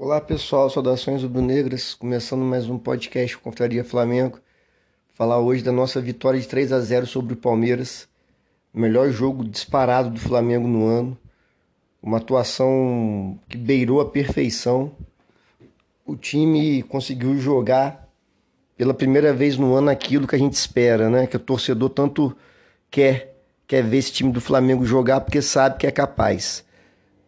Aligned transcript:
Olá 0.00 0.20
pessoal, 0.20 0.70
saudações 0.70 1.24
rubro-negras, 1.24 1.92
começando 1.92 2.42
mais 2.42 2.70
um 2.70 2.78
podcast 2.78 3.36
Confraria 3.36 3.82
Flamengo. 3.82 4.38
Falar 5.12 5.40
hoje 5.40 5.60
da 5.60 5.72
nossa 5.72 6.00
vitória 6.00 6.38
de 6.38 6.46
3 6.46 6.70
a 6.70 6.78
0 6.78 7.04
sobre 7.04 7.34
o 7.34 7.36
Palmeiras, 7.36 8.08
o 8.72 8.78
melhor 8.78 9.10
jogo 9.10 9.42
disparado 9.42 10.08
do 10.08 10.20
Flamengo 10.20 10.68
no 10.68 10.86
ano, 10.86 11.18
uma 12.00 12.18
atuação 12.18 13.40
que 13.48 13.56
beirou 13.56 14.00
a 14.00 14.08
perfeição. 14.08 14.92
O 16.06 16.14
time 16.14 16.84
conseguiu 16.84 17.36
jogar 17.36 18.08
pela 18.76 18.94
primeira 18.94 19.32
vez 19.32 19.56
no 19.56 19.74
ano 19.74 19.90
aquilo 19.90 20.28
que 20.28 20.36
a 20.36 20.38
gente 20.38 20.54
espera, 20.54 21.10
né? 21.10 21.26
Que 21.26 21.36
o 21.36 21.40
torcedor 21.40 21.90
tanto 21.90 22.36
quer, 22.88 23.36
quer 23.66 23.82
ver 23.82 23.96
esse 23.96 24.12
time 24.12 24.30
do 24.30 24.40
Flamengo 24.40 24.84
jogar 24.84 25.22
porque 25.22 25.42
sabe 25.42 25.76
que 25.76 25.88
é 25.88 25.90
capaz. 25.90 26.64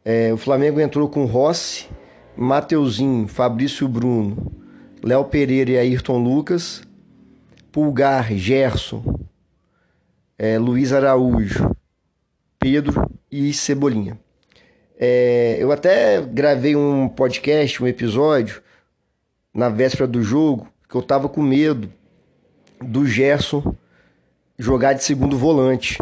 É, 0.05 0.33
o 0.33 0.37
Flamengo 0.37 0.79
entrou 0.79 1.09
com 1.09 1.25
Rossi, 1.25 1.89
Mateuzinho, 2.41 3.29
Fabrício 3.29 3.87
Bruno, 3.87 4.51
Léo 5.05 5.27
Pereira 5.27 5.73
e 5.73 5.77
Ayrton 5.77 6.17
Lucas, 6.17 6.83
Pulgar, 7.71 8.33
Gerson, 8.33 9.21
é, 10.39 10.59
Luiz 10.59 10.91
Araújo, 10.91 11.71
Pedro 12.59 13.11
e 13.31 13.53
Cebolinha. 13.53 14.19
É, 14.99 15.59
eu 15.61 15.71
até 15.71 16.23
gravei 16.23 16.75
um 16.75 17.11
podcast, 17.11 17.83
um 17.83 17.87
episódio, 17.87 18.63
na 19.53 19.69
véspera 19.69 20.07
do 20.07 20.23
jogo, 20.23 20.67
que 20.89 20.95
eu 20.95 21.03
tava 21.03 21.29
com 21.29 21.43
medo 21.43 21.93
do 22.81 23.07
Gerson 23.07 23.77
jogar 24.59 24.95
de 24.95 25.05
segundo 25.05 25.37
volante. 25.37 25.99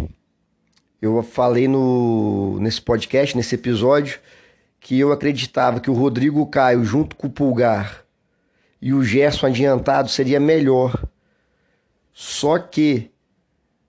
Eu 1.02 1.20
falei 1.20 1.66
no, 1.66 2.60
nesse 2.60 2.80
podcast, 2.80 3.36
nesse 3.36 3.56
episódio, 3.56 4.20
que 4.80 4.98
eu 4.98 5.12
acreditava 5.12 5.80
que 5.80 5.90
o 5.90 5.94
Rodrigo 5.94 6.46
Caio, 6.46 6.84
junto 6.84 7.16
com 7.16 7.26
o 7.26 7.30
Pulgar 7.30 8.04
e 8.80 8.92
o 8.92 9.02
Gerson 9.02 9.46
adiantado, 9.46 10.08
seria 10.08 10.38
melhor. 10.38 11.04
Só 12.12 12.58
que 12.58 13.10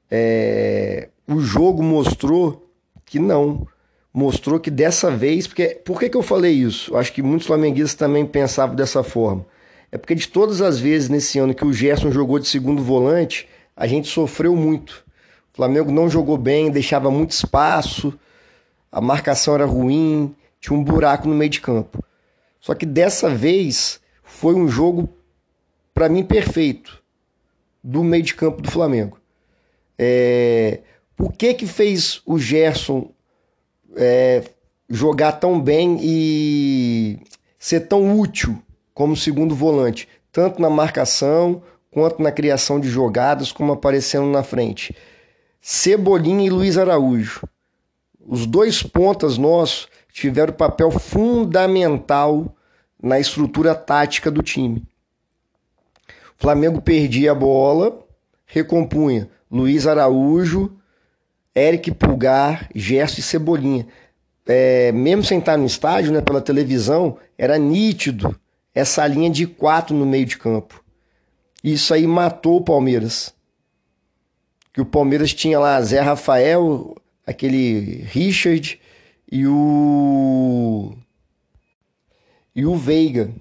é, 0.10 1.10
o 1.28 1.40
jogo 1.40 1.84
mostrou 1.84 2.72
que 3.06 3.20
não. 3.20 3.68
Mostrou 4.14 4.60
que 4.60 4.72
dessa 4.72 5.12
vez. 5.12 5.48
Porque, 5.48 5.82
por 5.86 6.00
que, 6.00 6.10
que 6.10 6.18
eu 6.18 6.24
falei 6.24 6.54
isso? 6.54 6.96
Acho 6.96 7.14
que 7.14 7.22
muitos 7.22 7.48
flamenguistas 7.48 7.96
também 7.96 8.26
pensavam 8.26 8.76
dessa 8.76 9.04
forma. 9.04 9.46
É 9.92 9.98
porque 9.98 10.16
de 10.16 10.28
todas 10.28 10.62
as 10.62 10.80
vezes 10.80 11.10
nesse 11.10 11.40
ano 11.40 11.54
que 11.54 11.66
o 11.66 11.74
Gerson 11.74 12.12
jogou 12.12 12.40
de 12.40 12.48
segundo 12.48 12.84
volante, 12.84 13.48
a 13.76 13.88
gente 13.88 14.08
sofreu 14.08 14.56
muito. 14.56 15.04
O 15.54 15.56
Flamengo 15.56 15.92
não 15.92 16.10
jogou 16.10 16.38
bem, 16.38 16.70
deixava 16.70 17.10
muito 17.10 17.32
espaço, 17.32 18.18
a 18.92 19.02
marcação 19.02 19.56
era 19.56 19.66
ruim, 19.66 20.36
tinha 20.60 20.78
um 20.78 20.84
buraco 20.84 21.28
no 21.28 21.36
meio 21.36 21.50
de 21.50 21.62
campo. 21.62 22.04
Só 22.60 22.74
que 22.74 22.86
dessa 22.86 23.30
vez 23.30 24.00
foi 24.24 24.54
um 24.56 24.68
jogo, 24.68 25.10
para 25.94 26.10
mim, 26.10 26.24
perfeito 26.24 27.02
do 27.84 28.04
meio 28.04 28.24
de 28.24 28.36
campo 28.36 28.62
do 28.62 28.70
Flamengo. 28.70 29.20
É... 29.98 30.82
Por 31.16 31.34
que 31.34 31.54
que 31.54 31.68
fez 31.68 32.22
o 32.26 32.40
Gerson 32.40 33.12
é, 33.96 34.44
jogar 34.90 35.34
tão 35.34 35.60
bem 35.60 35.98
e 36.02 37.20
ser 37.58 37.82
tão 37.82 38.18
útil 38.18 38.62
como 38.94 39.18
segundo 39.18 39.54
volante, 39.54 40.08
tanto 40.32 40.62
na 40.62 40.70
marcação 40.70 41.62
quanto 41.92 42.22
na 42.22 42.32
criação 42.32 42.80
de 42.80 42.88
jogadas, 42.88 43.52
como 43.52 43.74
aparecendo 43.74 44.28
na 44.28 44.44
frente? 44.44 44.96
Cebolinha 45.60 46.48
e 46.48 46.50
Luiz 46.50 46.78
Araújo. 46.78 47.46
Os 48.26 48.46
dois 48.46 48.82
pontas 48.82 49.38
nossos 49.38 49.90
tiveram 50.12 50.54
papel 50.54 50.92
fundamental 50.92 52.56
na 53.02 53.20
estrutura 53.20 53.74
tática 53.76 54.30
do 54.30 54.44
time. 54.44 54.84
O 56.38 56.42
Flamengo 56.42 56.82
perdia 56.82 57.32
a 57.32 57.36
bola, 57.36 58.06
recompunha 58.46 59.30
Luiz 59.52 59.88
Araújo, 59.88 60.78
Eric 61.56 61.92
Pulgar, 61.92 62.70
Gerson 62.74 63.20
e 63.20 63.24
Cebolinha. 63.24 63.88
É, 64.46 64.92
mesmo 64.92 65.24
sem 65.24 65.40
estar 65.40 65.58
no 65.58 65.66
estádio, 65.66 66.12
né, 66.12 66.22
pela 66.22 66.42
televisão, 66.42 67.18
era 67.38 67.58
nítido 67.58 68.38
essa 68.74 69.06
linha 69.06 69.30
de 69.30 69.46
quatro 69.46 69.96
no 69.96 70.06
meio 70.06 70.26
de 70.26 70.38
campo. 70.38 70.84
Isso 71.64 71.94
aí 71.94 72.08
matou 72.08 72.58
o 72.58 72.64
Palmeiras. 72.64 73.34
Que 74.74 74.82
o 74.82 74.86
Palmeiras 74.86 75.34
tinha 75.34 75.60
lá 75.60 75.82
Zé 75.82 76.00
Rafael, 76.00 76.96
aquele 77.26 78.04
Richard, 78.08 78.80
e 79.32 79.46
o 79.46 80.94
e 82.56 82.66
o 82.66 82.76
Veiga. 82.76 83.32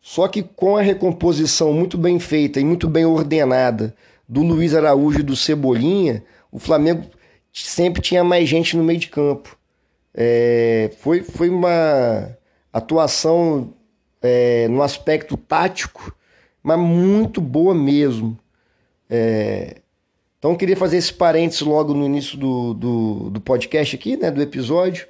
Só 0.00 0.26
que 0.26 0.42
com 0.42 0.76
a 0.76 0.82
recomposição 0.82 1.72
muito 1.72 1.96
bem 1.96 2.18
feita 2.18 2.58
e 2.60 2.64
muito 2.64 2.88
bem 2.88 3.04
ordenada 3.04 3.94
do 4.28 4.42
Luiz 4.42 4.74
Araújo 4.74 5.20
e 5.20 5.22
do 5.22 5.36
Cebolinha, 5.36 6.24
o 6.50 6.58
Flamengo 6.58 7.06
sempre 7.52 8.02
tinha 8.02 8.24
mais 8.24 8.48
gente 8.48 8.76
no 8.76 8.82
meio 8.82 8.98
de 8.98 9.08
campo. 9.08 9.56
É, 10.12 10.90
foi, 10.98 11.22
foi 11.22 11.48
uma 11.48 12.36
atuação 12.72 13.72
é, 14.20 14.66
no 14.68 14.82
aspecto 14.82 15.36
tático, 15.36 16.14
mas 16.62 16.78
muito 16.78 17.40
boa 17.40 17.74
mesmo. 17.74 18.38
É, 19.08 19.80
então 20.40 20.52
eu 20.52 20.56
queria 20.56 20.76
fazer 20.76 20.96
esse 20.96 21.12
parênteses 21.12 21.60
logo 21.60 21.92
no 21.92 22.06
início 22.06 22.38
do, 22.38 22.72
do, 22.72 23.30
do 23.30 23.40
podcast 23.42 23.94
aqui, 23.94 24.16
né, 24.16 24.30
do 24.30 24.40
episódio, 24.40 25.06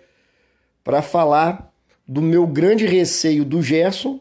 para 0.83 1.01
falar 1.03 1.73
do 2.07 2.21
meu 2.21 2.49
grande 2.49 2.85
receio 2.85 3.45
do 3.45 3.63
Gerson 3.63 4.19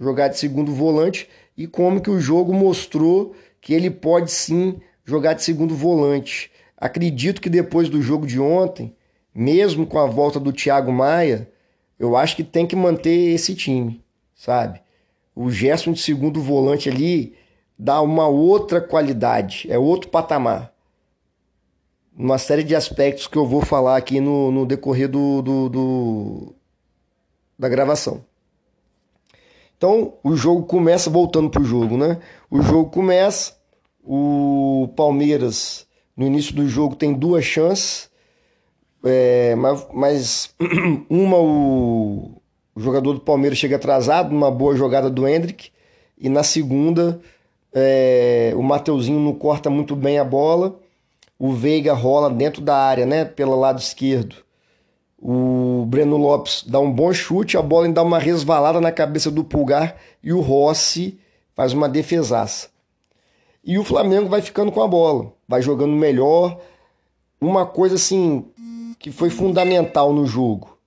jogar 0.00 0.28
de 0.28 0.38
segundo 0.38 0.72
volante 0.72 1.28
e 1.54 1.66
como 1.66 2.00
que 2.00 2.08
o 2.08 2.18
jogo 2.18 2.54
mostrou 2.54 3.34
que 3.60 3.74
ele 3.74 3.90
pode 3.90 4.32
sim 4.32 4.80
jogar 5.04 5.34
de 5.34 5.42
segundo 5.42 5.74
volante. 5.74 6.50
Acredito 6.74 7.42
que 7.42 7.50
depois 7.50 7.90
do 7.90 8.00
jogo 8.00 8.26
de 8.26 8.40
ontem, 8.40 8.96
mesmo 9.34 9.86
com 9.86 9.98
a 9.98 10.06
volta 10.06 10.40
do 10.40 10.54
Thiago 10.54 10.90
Maia, 10.90 11.50
eu 11.98 12.16
acho 12.16 12.34
que 12.34 12.42
tem 12.42 12.66
que 12.66 12.74
manter 12.74 13.34
esse 13.34 13.54
time, 13.54 14.02
sabe? 14.34 14.80
O 15.34 15.50
Gerson 15.50 15.92
de 15.92 16.00
segundo 16.00 16.40
volante 16.40 16.88
ali, 16.88 17.34
dá 17.78 18.00
uma 18.00 18.26
outra 18.26 18.80
qualidade, 18.80 19.66
é 19.70 19.78
outro 19.78 20.10
patamar. 20.10 20.72
Uma 22.16 22.38
série 22.38 22.62
de 22.62 22.76
aspectos 22.76 23.26
que 23.26 23.36
eu 23.36 23.46
vou 23.46 23.60
falar 23.60 23.96
aqui 23.96 24.20
no, 24.20 24.52
no 24.52 24.64
decorrer 24.64 25.08
do, 25.08 25.42
do, 25.42 25.68
do 25.68 26.54
da 27.58 27.68
gravação. 27.68 28.24
Então, 29.76 30.14
o 30.22 30.36
jogo 30.36 30.64
começa 30.64 31.10
voltando 31.10 31.50
para 31.50 31.60
o 31.60 31.64
jogo, 31.64 31.96
né? 31.96 32.20
O 32.50 32.62
jogo 32.62 32.90
começa, 32.90 33.56
o 34.02 34.88
Palmeiras 34.96 35.86
no 36.16 36.26
início 36.26 36.54
do 36.54 36.68
jogo 36.68 36.94
tem 36.94 37.12
duas 37.12 37.44
chances, 37.44 38.08
é, 39.04 39.54
mas, 39.56 39.86
mas 39.92 40.54
uma 41.10 41.36
o, 41.38 42.40
o, 42.74 42.80
jogador 42.80 43.14
do 43.14 43.20
Palmeiras 43.20 43.58
chega 43.58 43.76
atrasado, 43.76 44.32
numa 44.32 44.50
boa 44.50 44.76
jogada 44.76 45.10
do 45.10 45.26
Hendrick, 45.26 45.70
e 46.16 46.28
na 46.28 46.42
segunda 46.42 47.20
é, 47.74 48.52
o 48.56 48.62
Mateuzinho 48.62 49.18
não 49.18 49.34
corta 49.34 49.68
muito 49.68 49.96
bem 49.96 50.18
a 50.18 50.24
bola. 50.24 50.78
O 51.36 51.52
Veiga 51.52 51.92
rola 51.92 52.30
dentro 52.30 52.62
da 52.62 52.76
área, 52.76 53.04
né? 53.04 53.24
Pelo 53.24 53.58
lado 53.58 53.80
esquerdo. 53.80 54.36
O 55.20 55.84
Breno 55.88 56.16
Lopes 56.16 56.62
dá 56.66 56.78
um 56.78 56.92
bom 56.92 57.12
chute, 57.12 57.56
a 57.56 57.62
bola 57.62 57.86
ainda 57.86 57.96
dá 57.96 58.02
uma 58.02 58.18
resvalada 58.18 58.80
na 58.80 58.92
cabeça 58.92 59.30
do 59.30 59.42
Pulgar 59.42 59.96
e 60.22 60.32
o 60.32 60.40
Rossi 60.40 61.18
faz 61.54 61.72
uma 61.72 61.88
defesaça. 61.88 62.68
E 63.64 63.78
o 63.78 63.84
Flamengo 63.84 64.28
vai 64.28 64.42
ficando 64.42 64.70
com 64.70 64.82
a 64.82 64.86
bola, 64.86 65.32
vai 65.48 65.62
jogando 65.62 65.94
melhor. 65.94 66.60
Uma 67.40 67.64
coisa 67.64 67.94
assim 67.94 68.44
que 68.98 69.10
foi 69.10 69.30
fundamental 69.30 70.12
no 70.12 70.26
jogo, 70.26 70.78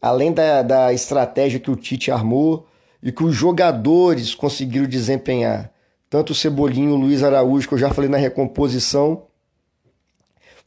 além 0.00 0.32
da, 0.32 0.62
da 0.62 0.92
estratégia 0.92 1.58
que 1.58 1.70
o 1.70 1.76
Tite 1.76 2.10
armou 2.10 2.66
e 3.02 3.10
que 3.10 3.24
os 3.24 3.34
jogadores 3.34 4.34
conseguiram 4.34 4.86
desempenhar 4.86 5.72
tanto 6.08 6.30
o 6.30 6.34
Cebolinho, 6.34 6.92
o 6.92 6.96
Luiz 6.96 7.22
Araújo, 7.22 7.68
que 7.68 7.74
eu 7.74 7.78
já 7.78 7.92
falei 7.92 8.08
na 8.08 8.16
recomposição, 8.16 9.24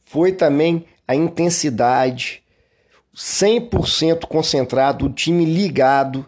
foi 0.04 0.32
também 0.32 0.84
a 1.06 1.14
intensidade, 1.14 2.42
100% 3.14 4.26
concentrado, 4.26 5.06
o 5.06 5.12
time 5.12 5.44
ligado. 5.44 6.26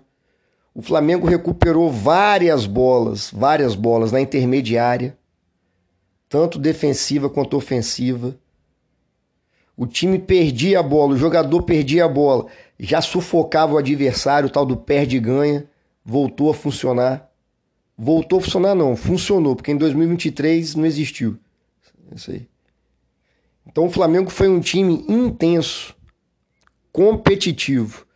O 0.74 0.82
Flamengo 0.82 1.26
recuperou 1.26 1.90
várias 1.90 2.66
bolas, 2.66 3.30
várias 3.32 3.74
bolas 3.74 4.12
na 4.12 4.20
intermediária, 4.20 5.16
tanto 6.28 6.58
defensiva 6.58 7.28
quanto 7.28 7.56
ofensiva. 7.56 8.36
O 9.76 9.86
time 9.86 10.18
perdia 10.18 10.80
a 10.80 10.82
bola, 10.82 11.14
o 11.14 11.18
jogador 11.18 11.62
perdia 11.62 12.04
a 12.04 12.08
bola, 12.08 12.46
já 12.78 13.00
sufocava 13.00 13.74
o 13.74 13.78
adversário, 13.78 14.48
o 14.48 14.52
tal 14.52 14.64
do 14.64 14.76
perde 14.76 15.16
e 15.16 15.20
ganha, 15.20 15.66
voltou 16.04 16.50
a 16.50 16.54
funcionar. 16.54 17.31
Voltou 17.96 18.38
a 18.38 18.42
funcionar, 18.42 18.74
não. 18.74 18.96
Funcionou, 18.96 19.54
porque 19.54 19.70
em 19.70 19.76
2023 19.76 20.74
não 20.74 20.86
existiu. 20.86 21.38
Isso 22.14 22.30
aí. 22.30 22.48
Então 23.66 23.86
o 23.86 23.90
Flamengo 23.90 24.30
foi 24.30 24.48
um 24.48 24.60
time 24.60 25.04
intenso, 25.08 25.94
competitivo. 26.90 28.06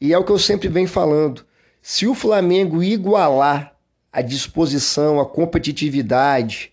E 0.00 0.12
é 0.12 0.18
o 0.18 0.24
que 0.24 0.32
eu 0.32 0.38
sempre 0.38 0.68
venho 0.68 0.88
falando. 0.88 1.44
Se 1.80 2.06
o 2.06 2.14
Flamengo 2.14 2.82
igualar 2.82 3.76
a 4.12 4.22
disposição, 4.22 5.20
a 5.20 5.26
competitividade, 5.26 6.72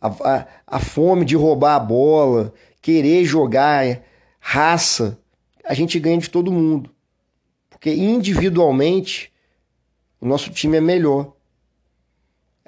a, 0.00 0.08
a, 0.08 0.46
a 0.66 0.78
fome 0.80 1.24
de 1.24 1.36
roubar 1.36 1.74
a 1.76 1.80
bola, 1.80 2.54
querer 2.80 3.24
jogar, 3.24 4.02
raça, 4.38 5.18
a 5.64 5.74
gente 5.74 5.98
ganha 5.98 6.18
de 6.18 6.30
todo 6.30 6.50
mundo. 6.50 6.90
Porque 7.68 7.92
individualmente 7.92 9.32
o 10.20 10.26
nosso 10.26 10.50
time 10.50 10.76
é 10.76 10.80
melhor. 10.80 11.34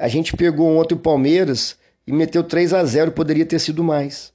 A 0.03 0.09
gente 0.09 0.37
pegou 0.37 0.67
ontem 0.77 0.97
o 0.97 0.99
Palmeiras 0.99 1.79
e 2.05 2.13
meteu 2.13 2.43
3 2.43 2.75
a 2.75 2.85
0, 2.85 3.13
poderia 3.13 3.47
ter 3.47 3.61
sido 3.61 3.85
mais. 3.85 4.35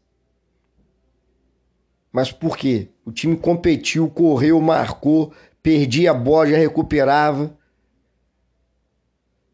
Mas 2.10 2.32
por 2.32 2.56
quê? 2.56 2.88
O 3.04 3.12
time 3.12 3.36
competiu, 3.36 4.10
correu, 4.10 4.62
marcou, 4.62 5.34
perdia 5.62 6.12
a 6.12 6.14
bola, 6.14 6.52
já 6.52 6.56
recuperava. 6.56 7.54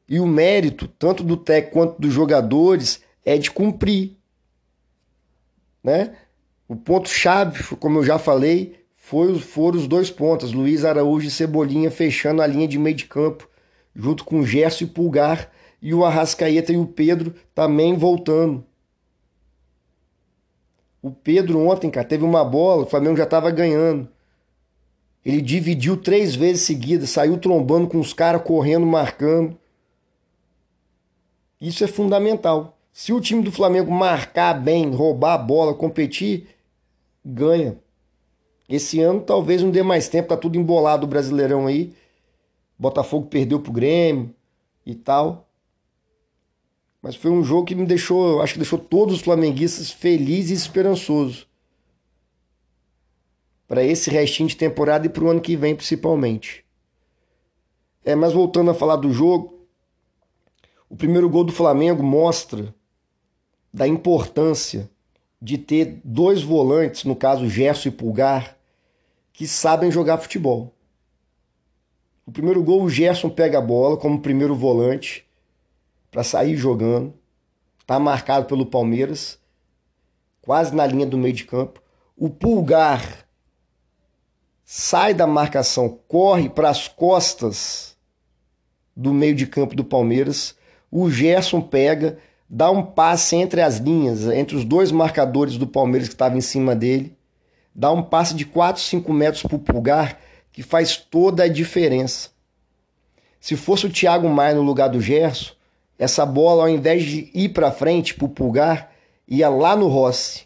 E 0.08 0.20
o 0.20 0.28
mérito, 0.28 0.88
tanto 0.88 1.24
do 1.24 1.36
técnico 1.36 1.80
quanto 1.80 2.00
dos 2.00 2.14
jogadores, 2.14 3.02
é 3.26 3.36
de 3.36 3.50
cumprir. 3.50 4.16
Né? 5.84 6.16
O 6.68 6.76
ponto-chave, 6.76 7.76
como 7.78 7.98
eu 7.98 8.04
já 8.04 8.20
falei, 8.20 8.86
foi, 8.96 9.40
foram 9.40 9.80
os 9.80 9.88
dois 9.88 10.12
pontos. 10.12 10.54
Luiz 10.54 10.86
Araújo 10.86 11.28
e 11.28 11.32
Cebolinha 11.32 11.90
fechando 11.90 12.44
a 12.44 12.46
linha 12.46 12.68
de 12.68 12.78
meio 12.78 12.96
de 12.96 13.06
campo, 13.06 13.50
junto 13.96 14.24
com 14.24 14.46
Gerson 14.46 14.84
e 14.84 14.88
Pulgar, 14.88 15.50
e 15.84 15.94
o 15.94 16.06
Arrascaeta 16.06 16.72
e 16.72 16.78
o 16.78 16.88
Pedro 16.88 17.36
também 17.54 17.98
voltando. 17.98 18.64
O 21.02 21.12
Pedro 21.12 21.60
ontem, 21.60 21.92
cara, 21.92 22.08
teve 22.08 22.24
uma 22.24 22.46
bola, 22.46 22.84
o 22.84 22.90
Flamengo 22.90 23.18
já 23.18 23.26
estava 23.26 23.52
ganhando. 23.52 24.08
Ele 25.26 25.42
dividiu 25.42 25.98
três 25.98 26.34
vezes 26.36 26.62
seguidas, 26.62 27.10
saiu 27.10 27.38
trombando 27.38 27.90
com 27.90 28.00
os 28.00 28.14
caras, 28.14 28.42
correndo, 28.44 28.86
marcando. 28.86 29.58
Isso 31.60 31.84
é 31.84 31.88
fundamental. 31.88 32.78
Se 32.94 33.12
o 33.12 33.20
time 33.20 33.44
do 33.44 33.52
Flamengo 33.52 33.92
marcar 33.92 34.54
bem, 34.54 34.90
roubar 34.90 35.34
a 35.34 35.38
bola, 35.38 35.74
competir, 35.74 36.48
ganha. 37.26 37.78
Esse 38.70 39.02
ano 39.02 39.20
talvez 39.20 39.62
não 39.62 39.70
dê 39.70 39.84
mais 39.84 40.08
tempo, 40.08 40.30
tá 40.30 40.38
tudo 40.38 40.58
embolado 40.58 41.06
o 41.06 41.10
Brasileirão 41.10 41.68
aí. 41.68 41.94
Botafogo 42.80 43.28
perdeu 43.28 43.60
pro 43.60 43.74
Grêmio 43.74 44.34
e 44.86 44.96
tal. 44.96 45.43
Mas 47.04 47.18
foi 47.18 47.30
um 47.30 47.44
jogo 47.44 47.66
que 47.66 47.76
me 47.76 47.86
deixou, 47.86 48.42
acho 48.42 48.54
que 48.54 48.60
deixou 48.60 48.80
todos 48.80 49.16
os 49.16 49.22
flamenguistas 49.22 49.92
felizes 49.92 50.52
e 50.52 50.54
esperançosos. 50.54 51.46
Para 53.68 53.84
esse 53.84 54.10
restinho 54.10 54.48
de 54.48 54.56
temporada 54.56 55.06
e 55.06 55.10
para 55.10 55.26
o 55.26 55.30
ano 55.30 55.42
que 55.42 55.58
vem, 55.58 55.76
principalmente. 55.76 56.64
É, 58.06 58.16
mas 58.16 58.32
voltando 58.32 58.72
a 58.72 58.74
falar 58.74 58.96
do 58.96 59.12
jogo, 59.12 59.68
o 60.90 60.96
primeiro 60.96 61.30
gol 61.30 61.44
do 61.44 61.52
Flamengo 61.52 62.02
mostra 62.02 62.74
da 63.74 63.86
importância 63.86 64.90
de 65.42 65.58
ter 65.58 66.00
dois 66.06 66.42
volantes, 66.42 67.04
no 67.04 67.18
caso 67.18 67.50
Gerson 67.50 67.90
e 67.90 67.92
Pulgar, 67.92 68.58
que 69.34 69.46
sabem 69.46 69.92
jogar 69.92 70.20
futebol. 70.20 70.74
O 72.26 72.32
primeiro 72.32 72.64
gol, 72.64 72.84
o 72.84 72.90
Gerson 72.90 73.30
pega 73.30 73.58
a 73.58 73.62
bola 73.62 73.98
como 73.98 74.22
primeiro 74.22 74.56
volante 74.56 75.26
para 76.14 76.24
sair 76.24 76.56
jogando. 76.56 77.14
Está 77.80 78.00
marcado 78.00 78.46
pelo 78.46 78.68
Palmeiras, 78.68 79.38
quase 80.42 80.74
na 80.74 80.86
linha 80.86 81.06
do 81.06 81.18
meio 81.18 81.34
de 81.34 81.44
campo. 81.44 81.82
O 82.16 82.30
Pulgar 82.30 83.26
sai 84.64 85.14
da 85.14 85.28
marcação, 85.28 86.00
corre 86.08 86.48
para 86.48 86.70
as 86.70 86.88
costas 86.88 87.98
do 88.96 89.14
meio 89.14 89.36
de 89.36 89.48
campo 89.48 89.76
do 89.76 89.84
Palmeiras. 89.84 90.56
O 90.90 91.10
Gerson 91.10 91.60
pega, 91.60 92.20
dá 92.48 92.70
um 92.70 92.86
passe 92.86 93.36
entre 93.36 93.60
as 93.60 93.78
linhas, 93.78 94.26
entre 94.28 94.56
os 94.56 94.64
dois 94.64 94.92
marcadores 94.92 95.58
do 95.58 95.68
Palmeiras 95.68 96.08
que 96.08 96.14
estavam 96.14 96.38
em 96.38 96.42
cima 96.42 96.76
dele. 96.76 97.18
Dá 97.76 97.92
um 97.92 98.04
passe 98.04 98.36
de 98.36 98.46
4, 98.46 98.82
5 98.82 99.12
metros 99.12 99.42
para 99.42 99.56
o 99.56 99.60
Pulgar, 99.60 100.20
que 100.52 100.62
faz 100.62 100.96
toda 100.96 101.44
a 101.44 101.50
diferença. 101.50 102.30
Se 103.42 103.58
fosse 103.58 103.88
o 103.88 103.92
Thiago 103.92 104.30
Maia 104.30 104.54
no 104.54 104.62
lugar 104.62 104.88
do 104.88 105.02
Gerson, 105.02 105.54
essa 106.04 106.26
bola, 106.26 106.64
ao 106.64 106.70
invés 106.70 107.04
de 107.04 107.32
ir 107.34 107.50
para 107.50 107.72
frente, 107.72 108.14
para 108.14 108.26
o 108.26 108.30
pulgar, 108.30 108.92
ia 109.26 109.48
lá 109.48 109.74
no 109.74 109.88
Rossi. 109.88 110.46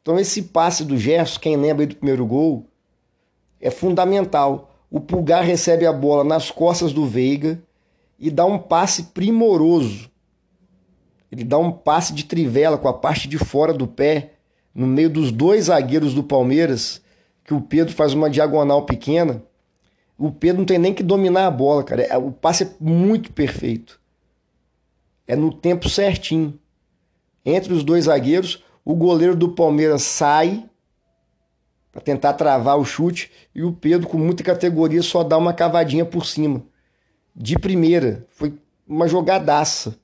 Então, 0.00 0.18
esse 0.18 0.42
passe 0.42 0.84
do 0.84 0.98
Gerson, 0.98 1.38
quem 1.38 1.56
lembra 1.56 1.86
do 1.86 1.94
primeiro 1.94 2.26
gol, 2.26 2.66
é 3.60 3.70
fundamental. 3.70 4.74
O 4.90 4.98
pulgar 4.98 5.44
recebe 5.44 5.86
a 5.86 5.92
bola 5.92 6.24
nas 6.24 6.50
costas 6.50 6.92
do 6.92 7.06
Veiga 7.06 7.62
e 8.18 8.28
dá 8.28 8.44
um 8.44 8.58
passe 8.58 9.04
primoroso. 9.04 10.10
Ele 11.30 11.44
dá 11.44 11.58
um 11.58 11.70
passe 11.70 12.12
de 12.12 12.24
trivela 12.24 12.76
com 12.76 12.88
a 12.88 12.92
parte 12.92 13.28
de 13.28 13.38
fora 13.38 13.72
do 13.72 13.86
pé, 13.86 14.32
no 14.74 14.86
meio 14.86 15.08
dos 15.08 15.30
dois 15.30 15.66
zagueiros 15.66 16.12
do 16.12 16.24
Palmeiras, 16.24 17.00
que 17.44 17.54
o 17.54 17.60
Pedro 17.60 17.94
faz 17.94 18.14
uma 18.14 18.28
diagonal 18.28 18.84
pequena 18.84 19.44
o 20.22 20.30
Pedro 20.30 20.58
não 20.58 20.64
tem 20.64 20.78
nem 20.78 20.94
que 20.94 21.02
dominar 21.02 21.48
a 21.48 21.50
bola, 21.50 21.82
cara. 21.82 22.02
É, 22.02 22.16
o 22.16 22.30
passe 22.30 22.62
é 22.62 22.70
muito 22.78 23.32
perfeito. 23.32 24.00
É 25.26 25.34
no 25.34 25.52
tempo 25.52 25.88
certinho. 25.88 26.56
Entre 27.44 27.72
os 27.72 27.82
dois 27.82 28.04
zagueiros, 28.04 28.62
o 28.84 28.94
goleiro 28.94 29.34
do 29.34 29.48
Palmeiras 29.48 30.02
sai 30.02 30.64
para 31.90 32.00
tentar 32.00 32.34
travar 32.34 32.78
o 32.78 32.84
chute 32.84 33.32
e 33.52 33.64
o 33.64 33.72
Pedro, 33.72 34.06
com 34.06 34.16
muita 34.16 34.44
categoria, 34.44 35.02
só 35.02 35.24
dá 35.24 35.36
uma 35.36 35.52
cavadinha 35.52 36.04
por 36.04 36.24
cima. 36.24 36.62
De 37.34 37.58
primeira. 37.58 38.24
Foi 38.30 38.56
uma 38.86 39.08
jogadaça. 39.08 39.98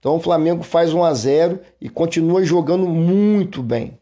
Então 0.00 0.16
o 0.16 0.20
Flamengo 0.20 0.64
faz 0.64 0.92
1 0.92 1.04
a 1.04 1.14
0 1.14 1.60
e 1.80 1.88
continua 1.88 2.44
jogando 2.44 2.88
muito 2.88 3.62
bem. 3.62 3.96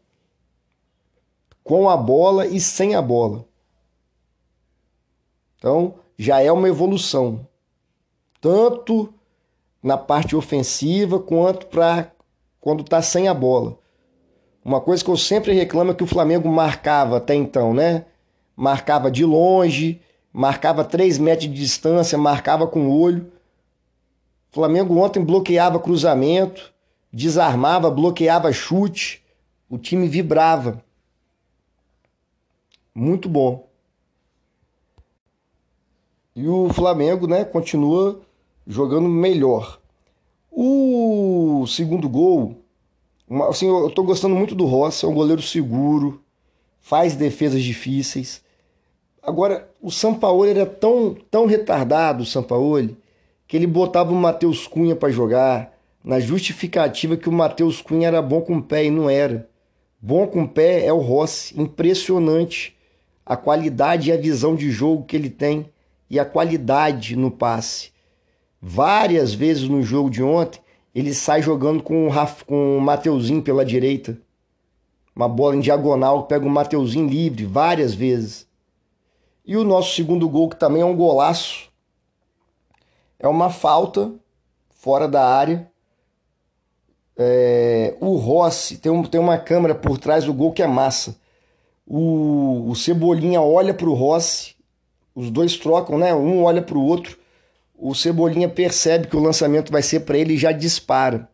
Com 1.63 1.87
a 1.87 1.95
bola 1.95 2.47
e 2.47 2.59
sem 2.59 2.95
a 2.95 3.01
bola. 3.01 3.45
Então, 5.63 5.95
já 6.17 6.41
é 6.41 6.51
uma 6.51 6.67
evolução, 6.67 7.47
tanto 8.41 9.13
na 9.81 9.97
parte 9.97 10.35
ofensiva 10.35 11.21
quanto 11.21 11.67
para 11.67 12.11
quando 12.59 12.81
está 12.81 13.01
sem 13.01 13.29
a 13.29 13.33
bola. 13.33 13.79
Uma 14.61 14.81
coisa 14.81 15.01
que 15.01 15.09
eu 15.09 15.15
sempre 15.15 15.53
reclamo 15.53 15.91
é 15.91 15.93
que 15.93 16.03
o 16.03 16.07
Flamengo 16.07 16.49
marcava 16.49 17.15
até 17.15 17.33
então, 17.33 17.73
né? 17.73 18.03
Marcava 18.57 19.09
de 19.09 19.23
longe, 19.23 20.01
marcava 20.33 20.83
3 20.83 21.17
metros 21.17 21.47
de 21.47 21.55
distância, 21.55 22.17
marcava 22.17 22.67
com 22.67 22.87
o 22.87 22.99
olho. 22.99 23.31
O 24.51 24.55
Flamengo 24.55 24.97
ontem 24.97 25.23
bloqueava 25.23 25.79
cruzamento, 25.79 26.73
desarmava, 27.09 27.89
bloqueava 27.89 28.51
chute. 28.51 29.23
O 29.69 29.77
time 29.77 30.09
vibrava. 30.09 30.83
Muito 32.93 33.29
bom. 33.29 33.71
E 36.35 36.47
o 36.47 36.69
Flamengo, 36.73 37.27
né, 37.27 37.45
continua 37.45 38.19
jogando 38.65 39.07
melhor. 39.07 39.79
O 40.51 41.65
segundo 41.67 42.09
gol, 42.09 42.57
assim, 43.49 43.67
eu 43.67 43.87
estou 43.87 44.03
gostando 44.03 44.35
muito 44.35 44.55
do 44.55 44.65
Rossi, 44.65 45.05
é 45.05 45.07
um 45.07 45.13
goleiro 45.13 45.41
seguro, 45.41 46.21
faz 46.81 47.15
defesas 47.15 47.61
difíceis. 47.61 48.41
Agora, 49.21 49.69
o 49.81 49.91
Sampaoli 49.91 50.51
era 50.51 50.65
tão, 50.65 51.15
tão 51.29 51.45
retardado, 51.45 52.23
o 52.23 52.25
Sampaoli, 52.25 52.97
que 53.47 53.55
ele 53.55 53.67
botava 53.67 54.11
o 54.11 54.15
Matheus 54.15 54.67
Cunha 54.67 54.95
para 54.95 55.11
jogar, 55.11 55.73
na 56.03 56.19
justificativa 56.19 57.15
que 57.15 57.29
o 57.29 57.31
Matheus 57.31 57.81
Cunha 57.81 58.07
era 58.07 58.21
bom 58.21 58.41
com 58.41 58.57
o 58.57 58.63
pé 58.63 58.85
e 58.85 58.91
não 58.91 59.09
era. 59.09 59.47
Bom 60.01 60.27
com 60.27 60.43
o 60.43 60.49
pé 60.49 60.85
é 60.85 60.91
o 60.91 60.97
Rossi, 60.97 61.59
impressionante 61.59 62.75
a 63.25 63.37
qualidade 63.37 64.09
e 64.09 64.13
a 64.13 64.17
visão 64.17 64.55
de 64.55 64.69
jogo 64.69 65.05
que 65.05 65.15
ele 65.15 65.29
tem 65.29 65.71
e 66.09 66.19
a 66.19 66.25
qualidade 66.25 67.15
no 67.15 67.31
passe. 67.31 67.91
Várias 68.61 69.33
vezes 69.33 69.67
no 69.67 69.81
jogo 69.81 70.09
de 70.09 70.23
ontem, 70.23 70.61
ele 70.93 71.13
sai 71.13 71.41
jogando 71.41 71.81
com 71.81 72.05
o, 72.05 72.09
Raf, 72.09 72.43
com 72.43 72.77
o 72.77 72.81
Mateuzinho 72.81 73.41
pela 73.41 73.65
direita. 73.65 74.17
Uma 75.15 75.27
bola 75.27 75.55
em 75.55 75.59
diagonal, 75.59 76.27
pega 76.27 76.45
o 76.45 76.49
Mateuzinho 76.49 77.07
livre 77.07 77.45
várias 77.45 77.93
vezes. 77.93 78.47
E 79.45 79.57
o 79.57 79.63
nosso 79.63 79.93
segundo 79.95 80.29
gol, 80.29 80.49
que 80.49 80.55
também 80.55 80.81
é 80.81 80.85
um 80.85 80.95
golaço, 80.95 81.69
é 83.19 83.27
uma 83.27 83.49
falta 83.49 84.13
fora 84.69 85.07
da 85.07 85.25
área. 85.25 85.71
É, 87.17 87.95
o 87.99 88.15
Rossi 88.15 88.77
tem, 88.77 88.91
um, 88.91 89.03
tem 89.03 89.19
uma 89.19 89.37
câmera 89.37 89.75
por 89.75 89.97
trás 89.97 90.25
do 90.25 90.33
gol 90.33 90.51
que 90.51 90.63
é 90.63 90.67
massa. 90.67 91.15
O, 91.85 92.69
o 92.69 92.75
Cebolinha 92.75 93.41
olha 93.41 93.73
para 93.73 93.89
o 93.89 93.93
Rossi 93.93 94.55
os 95.15 95.29
dois 95.29 95.57
trocam, 95.57 95.97
né? 95.97 96.13
Um 96.13 96.43
olha 96.43 96.61
para 96.61 96.77
o 96.77 96.85
outro. 96.85 97.17
O 97.75 97.93
Cebolinha 97.93 98.49
percebe 98.49 99.07
que 99.07 99.15
o 99.15 99.21
lançamento 99.21 99.71
vai 99.71 99.81
ser 99.81 100.01
para 100.01 100.17
ele 100.17 100.33
e 100.33 100.37
já 100.37 100.51
dispara. 100.51 101.29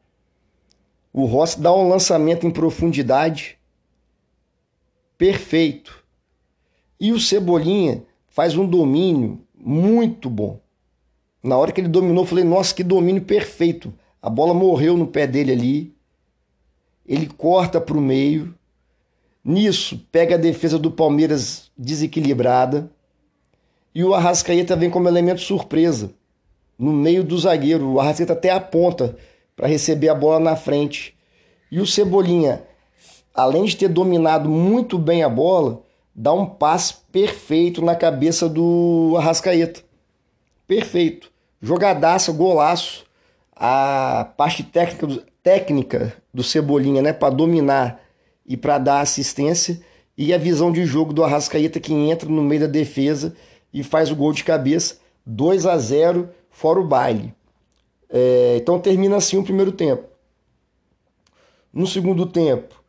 O 1.14 1.26
Rossi 1.26 1.60
dá 1.60 1.74
um 1.74 1.88
lançamento 1.88 2.46
em 2.46 2.52
profundidade. 2.52 3.58
perfeito. 5.18 6.04
E 7.00 7.12
o 7.12 7.20
Cebolinha 7.20 8.04
faz 8.28 8.56
um 8.56 8.66
domínio 8.66 9.42
muito 9.56 10.30
bom. 10.30 10.60
Na 11.44 11.58
hora 11.58 11.72
que 11.72 11.82
ele 11.82 11.88
dominou, 11.88 12.24
eu 12.24 12.28
falei: 12.28 12.44
nossa, 12.44 12.74
que 12.74 12.84
domínio 12.84 13.22
perfeito. 13.22 13.94
A 14.22 14.30
bola 14.30 14.54
morreu 14.54 14.98
no 14.98 15.08
pé 15.08 15.26
dele 15.26 15.52
ali. 15.52 15.96
Ele 17.06 17.28
corta 17.28 17.80
para 17.80 17.98
o 17.98 18.02
meio. 18.02 18.54
Nisso, 19.44 20.06
pega 20.12 20.36
a 20.36 20.38
defesa 20.38 20.78
do 20.78 20.92
Palmeiras 20.92 21.72
desequilibrada. 21.78 22.92
E 23.94 24.04
o 24.04 24.14
Arrascaeta 24.14 24.76
vem 24.76 24.90
como 24.90 25.08
elemento 25.08 25.42
surpresa. 25.42 26.12
No 26.78 26.92
meio 26.92 27.24
do 27.24 27.38
zagueiro. 27.38 27.94
O 27.94 28.00
Arrascaeta 28.00 28.34
até 28.34 28.52
aponta 28.52 29.16
para 29.56 29.68
receber 29.68 30.10
a 30.10 30.16
bola 30.16 30.40
na 30.40 30.56
frente. 30.56 31.16
E 31.72 31.80
o 31.80 31.86
Cebolinha, 31.86 32.64
além 33.34 33.66
de 33.66 33.76
ter 33.76 33.90
dominado 33.90 34.50
muito 34.50 34.98
bem 34.98 35.24
a 35.24 35.30
bola, 35.30 35.82
dá 36.16 36.34
um 36.34 36.46
passe 36.46 36.96
perfeito 37.12 37.84
na 37.84 37.96
cabeça 37.96 38.48
do 38.48 39.16
Arrascaeta. 39.18 39.82
Perfeito. 40.68 41.32
Jogadaça, 41.62 42.32
golaço. 42.32 43.06
A 43.56 44.32
parte 44.38 44.64
técnica 44.64 45.08
do, 45.08 45.24
técnica 45.44 46.14
do 46.34 46.44
Cebolinha, 46.44 47.02
né, 47.02 47.12
para 47.12 47.34
dominar 47.34 48.02
e 48.46 48.56
para 48.56 48.78
dar 48.78 49.02
assistência, 49.02 49.82
e 50.18 50.34
a 50.34 50.38
visão 50.38 50.72
de 50.72 50.86
jogo 50.86 51.14
do 51.14 51.24
Arrascaeta 51.24 51.80
que 51.80 51.94
entra 51.94 52.30
no 52.30 52.42
meio 52.42 52.62
da 52.62 52.68
defesa 52.68 53.36
e 53.74 53.84
faz 53.84 54.12
o 54.12 54.16
gol 54.16 54.34
de 54.34 54.44
cabeça, 54.44 55.00
2 55.26 55.66
a 55.66 55.78
0 55.78 56.30
fora 56.50 56.80
o 56.80 56.88
baile. 56.88 57.34
É, 58.10 58.58
então 58.58 58.80
termina 58.80 59.18
assim 59.18 59.38
o 59.38 59.44
primeiro 59.44 59.72
tempo. 59.72 60.04
No 61.72 61.86
segundo 61.86 62.26
tempo, 62.26 62.82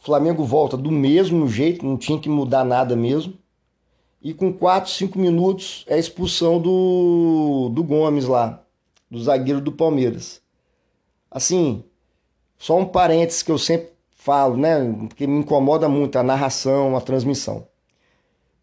o 0.00 0.04
Flamengo 0.04 0.44
volta 0.44 0.76
do 0.76 0.90
mesmo 0.90 1.48
jeito, 1.48 1.84
não 1.84 1.96
tinha 1.96 2.18
que 2.18 2.28
mudar 2.28 2.64
nada 2.64 2.94
mesmo. 2.94 3.34
E 4.22 4.32
com 4.32 4.52
4, 4.52 4.88
5 4.90 5.18
minutos 5.18 5.84
é 5.88 5.94
a 5.94 5.98
expulsão 5.98 6.60
do, 6.60 7.68
do 7.74 7.82
Gomes 7.82 8.24
lá, 8.26 8.62
do 9.10 9.20
zagueiro 9.20 9.60
do 9.60 9.72
Palmeiras. 9.72 10.40
Assim, 11.28 11.82
só 12.56 12.78
um 12.78 12.84
parênteses 12.84 13.42
que 13.42 13.50
eu 13.50 13.58
sempre 13.58 13.90
falo, 14.14 14.56
né? 14.56 14.80
Porque 15.08 15.26
me 15.26 15.40
incomoda 15.40 15.88
muito 15.88 16.16
a 16.16 16.22
narração, 16.22 16.96
a 16.96 17.00
transmissão. 17.00 17.66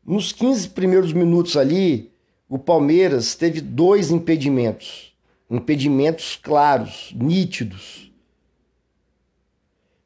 Nos 0.10 0.32
15 0.32 0.70
primeiros 0.70 1.14
minutos 1.14 1.56
ali, 1.56 2.12
o 2.50 2.58
Palmeiras 2.58 3.36
teve 3.36 3.62
dois 3.62 4.10
impedimentos. 4.10 5.14
Impedimentos 5.48 6.36
claros, 6.36 7.14
nítidos. 7.16 8.12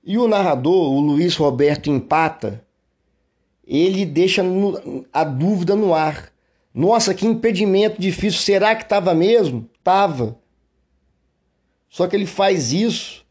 E 0.03 0.17
o 0.17 0.27
narrador, 0.27 0.91
o 0.91 0.99
Luiz 0.99 1.37
Roberto 1.37 1.89
Empata, 1.89 2.65
ele 3.65 4.05
deixa 4.05 4.43
a 5.13 5.23
dúvida 5.23 5.73
no 5.73 5.95
ar. 5.95 6.33
Nossa, 6.73 7.13
que 7.13 7.25
impedimento 7.25 8.01
difícil. 8.01 8.41
Será 8.41 8.75
que 8.75 8.83
estava 8.83 9.13
mesmo? 9.13 9.69
Tava. 9.81 10.37
Só 11.87 12.07
que 12.07 12.15
ele 12.17 12.25
faz 12.25 12.73
isso 12.73 13.25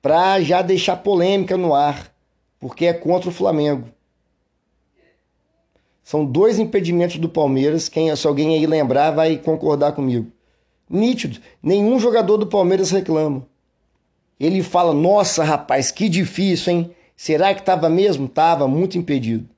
para 0.00 0.40
já 0.40 0.62
deixar 0.62 0.98
polêmica 0.98 1.56
no 1.56 1.74
ar, 1.74 2.14
porque 2.60 2.86
é 2.86 2.92
contra 2.92 3.30
o 3.30 3.32
Flamengo. 3.32 3.92
São 6.04 6.24
dois 6.24 6.58
impedimentos 6.58 7.16
do 7.16 7.30
Palmeiras. 7.30 7.88
Quem, 7.88 8.14
se 8.14 8.26
alguém 8.26 8.54
aí 8.54 8.66
lembrar, 8.66 9.10
vai 9.10 9.38
concordar 9.38 9.92
comigo. 9.92 10.30
Nítido. 10.88 11.40
Nenhum 11.62 11.98
jogador 11.98 12.36
do 12.36 12.46
Palmeiras 12.46 12.90
reclama. 12.90 13.46
Ele 14.38 14.62
fala: 14.62 14.92
Nossa, 14.92 15.42
rapaz, 15.42 15.90
que 15.90 16.10
difícil, 16.10 16.72
hein? 16.74 16.90
Será 17.16 17.54
que 17.54 17.60
estava 17.60 17.88
mesmo? 17.88 18.28
Tava 18.28 18.68
muito 18.68 18.98
impedido. 18.98 19.48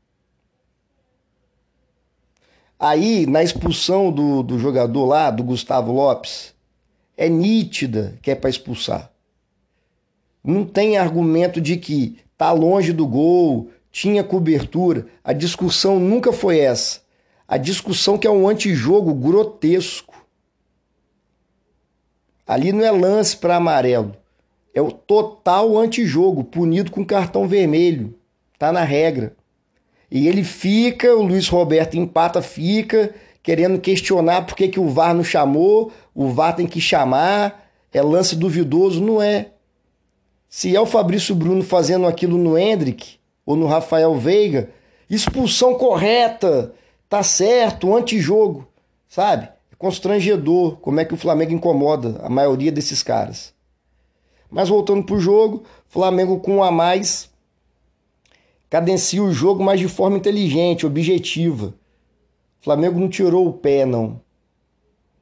Aí, 2.78 3.26
na 3.26 3.42
expulsão 3.42 4.12
do, 4.12 4.42
do 4.42 4.58
jogador 4.58 5.06
lá, 5.06 5.30
do 5.30 5.42
Gustavo 5.42 5.90
Lopes, 5.90 6.54
é 7.16 7.28
nítida 7.28 8.18
que 8.22 8.30
é 8.30 8.34
para 8.34 8.50
expulsar. 8.50 9.10
Não 10.44 10.64
tem 10.64 10.96
argumento 10.96 11.60
de 11.60 11.76
que 11.76 12.18
tá 12.36 12.52
longe 12.52 12.92
do 12.92 13.06
gol, 13.06 13.70
tinha 13.96 14.22
cobertura. 14.22 15.06
A 15.24 15.32
discussão 15.32 15.98
nunca 15.98 16.30
foi 16.30 16.58
essa. 16.58 17.00
A 17.48 17.56
discussão 17.56 18.18
que 18.18 18.26
é 18.26 18.30
um 18.30 18.46
antijogo 18.46 19.14
grotesco. 19.14 20.14
Ali 22.46 22.74
não 22.74 22.84
é 22.84 22.90
lance 22.90 23.34
para 23.34 23.56
amarelo. 23.56 24.14
É 24.74 24.82
o 24.82 24.92
total 24.92 25.78
antijogo, 25.78 26.44
punido 26.44 26.90
com 26.90 27.06
cartão 27.06 27.48
vermelho. 27.48 28.14
Tá 28.58 28.70
na 28.70 28.82
regra. 28.82 29.34
E 30.10 30.28
ele 30.28 30.44
fica, 30.44 31.16
o 31.16 31.22
Luiz 31.22 31.48
Roberto 31.48 31.96
empata, 31.96 32.42
fica 32.42 33.14
querendo 33.42 33.80
questionar 33.80 34.42
por 34.42 34.54
que, 34.56 34.68
que 34.68 34.78
o 34.78 34.90
VAR 34.90 35.14
não 35.14 35.24
chamou, 35.24 35.90
o 36.14 36.28
VAR 36.28 36.54
tem 36.54 36.66
que 36.66 36.82
chamar, 36.82 37.66
é 37.94 38.02
lance 38.02 38.36
duvidoso, 38.36 39.02
não 39.02 39.22
é. 39.22 39.52
Se 40.50 40.76
é 40.76 40.80
o 40.80 40.84
Fabrício 40.84 41.34
Bruno 41.34 41.62
fazendo 41.62 42.06
aquilo 42.06 42.36
no 42.36 42.58
Hendrick 42.58 43.16
ou 43.46 43.54
no 43.54 43.66
Rafael 43.66 44.14
Veiga, 44.16 44.70
expulsão 45.08 45.74
correta, 45.74 46.74
tá 47.08 47.22
certo, 47.22 47.96
antijogo, 47.96 48.66
sabe? 49.08 49.48
É 49.72 49.76
constrangedor 49.78 50.78
como 50.78 50.98
é 50.98 51.04
que 51.04 51.14
o 51.14 51.16
Flamengo 51.16 51.52
incomoda 51.52 52.20
a 52.22 52.28
maioria 52.28 52.72
desses 52.72 53.04
caras. 53.04 53.54
Mas 54.50 54.68
voltando 54.68 55.04
pro 55.04 55.20
jogo, 55.20 55.62
Flamengo 55.86 56.40
com 56.40 56.56
um 56.56 56.62
a 56.62 56.72
mais 56.72 57.30
cadencia 58.68 59.22
o 59.22 59.32
jogo, 59.32 59.62
mas 59.62 59.78
de 59.78 59.88
forma 59.88 60.16
inteligente, 60.16 60.84
objetiva. 60.84 61.74
Flamengo 62.60 62.98
não 62.98 63.08
tirou 63.08 63.46
o 63.46 63.52
pé, 63.52 63.86
não. 63.86 64.20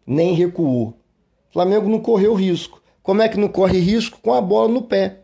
Nem 0.06 0.34
recuou. 0.34 0.94
Flamengo 1.50 1.88
não 1.88 2.00
correu 2.00 2.34
risco. 2.34 2.82
Como 3.02 3.20
é 3.20 3.28
que 3.28 3.38
não 3.38 3.48
corre 3.48 3.78
risco? 3.78 4.18
Com 4.22 4.32
a 4.32 4.40
bola 4.40 4.68
no 4.68 4.82
pé. 4.82 5.23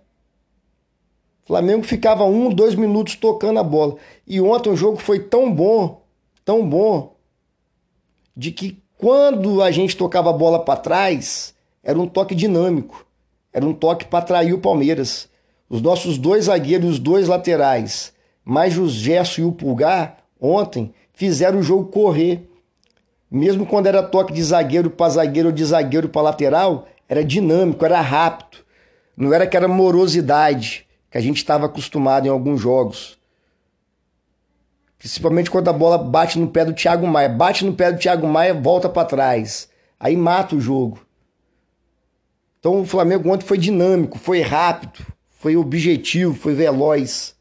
Flamengo 1.47 1.83
ficava 1.83 2.25
um, 2.25 2.51
dois 2.51 2.75
minutos 2.75 3.17
tocando 3.17 3.59
a 3.59 3.63
bola. 3.63 3.97
E 4.27 4.41
ontem 4.41 4.71
o 4.71 4.77
jogo 4.77 4.99
foi 4.99 5.19
tão 5.19 5.53
bom, 5.53 6.03
tão 6.45 6.69
bom, 6.69 7.17
de 8.37 8.51
que 8.51 8.83
quando 8.97 9.63
a 9.63 9.71
gente 9.71 9.97
tocava 9.97 10.31
a 10.31 10.35
bola 10.35 10.65
para 10.65 10.79
trás, 10.79 11.55
era 11.83 11.99
um 11.99 12.07
toque 12.07 12.35
dinâmico. 12.35 13.07
Era 13.53 13.67
um 13.67 13.73
toque 13.73 14.05
para 14.05 14.21
atrair 14.21 14.53
o 14.53 14.61
Palmeiras. 14.61 15.29
Os 15.69 15.81
nossos 15.81 16.19
dois 16.19 16.45
zagueiros, 16.45 16.91
os 16.91 16.99
dois 16.99 17.27
laterais, 17.27 18.13
mais 18.45 18.77
o 18.77 18.89
Gerson 18.89 19.43
e 19.43 19.45
o 19.45 19.53
Pulgar, 19.53 20.19
ontem, 20.41 20.93
fizeram 21.13 21.61
o 21.61 21.63
jogo 21.63 21.91
correr. 21.91 22.49
Mesmo 23.31 23.65
quando 23.65 23.87
era 23.87 24.03
toque 24.03 24.33
de 24.33 24.43
zagueiro 24.43 24.91
para 24.91 25.11
zagueiro 25.11 25.49
ou 25.49 25.55
de 25.55 25.65
zagueiro 25.65 26.09
para 26.09 26.23
lateral, 26.23 26.87
era 27.09 27.25
dinâmico, 27.25 27.85
era 27.85 28.01
rápido. 28.01 28.59
Não 29.17 29.33
era 29.33 29.45
aquela 29.45 29.69
morosidade 29.69 30.87
que 31.11 31.19
a 31.19 31.21
gente 31.21 31.39
estava 31.39 31.67
acostumado 31.67 32.27
em 32.27 32.31
alguns 32.31 32.61
jogos. 32.61 33.19
Principalmente 34.99 35.51
quando 35.51 35.69
a 35.69 35.73
bola 35.73 35.99
bate 35.99 36.39
no 36.39 36.49
pé 36.49 36.65
do 36.65 36.75
Thiago 36.75 37.07
Maia. 37.07 37.29
Bate 37.29 37.65
no 37.65 37.73
pé 37.73 37.91
do 37.91 37.99
Thiago 37.99 38.27
Maia, 38.27 38.55
volta 38.55 38.89
para 38.89 39.09
trás. 39.09 39.69
Aí 39.99 40.17
mata 40.17 40.55
o 40.55 40.61
jogo. 40.61 41.01
Então 42.59 42.83
o 42.83 42.87
Flamengo 42.87 43.31
ontem 43.33 43.47
foi 43.47 43.57
dinâmico, 43.57 44.19
foi 44.19 44.43
rápido, 44.43 45.05
foi 45.31 45.57
objetivo, 45.57 46.35
foi 46.35 46.55
veloz. 46.55 47.35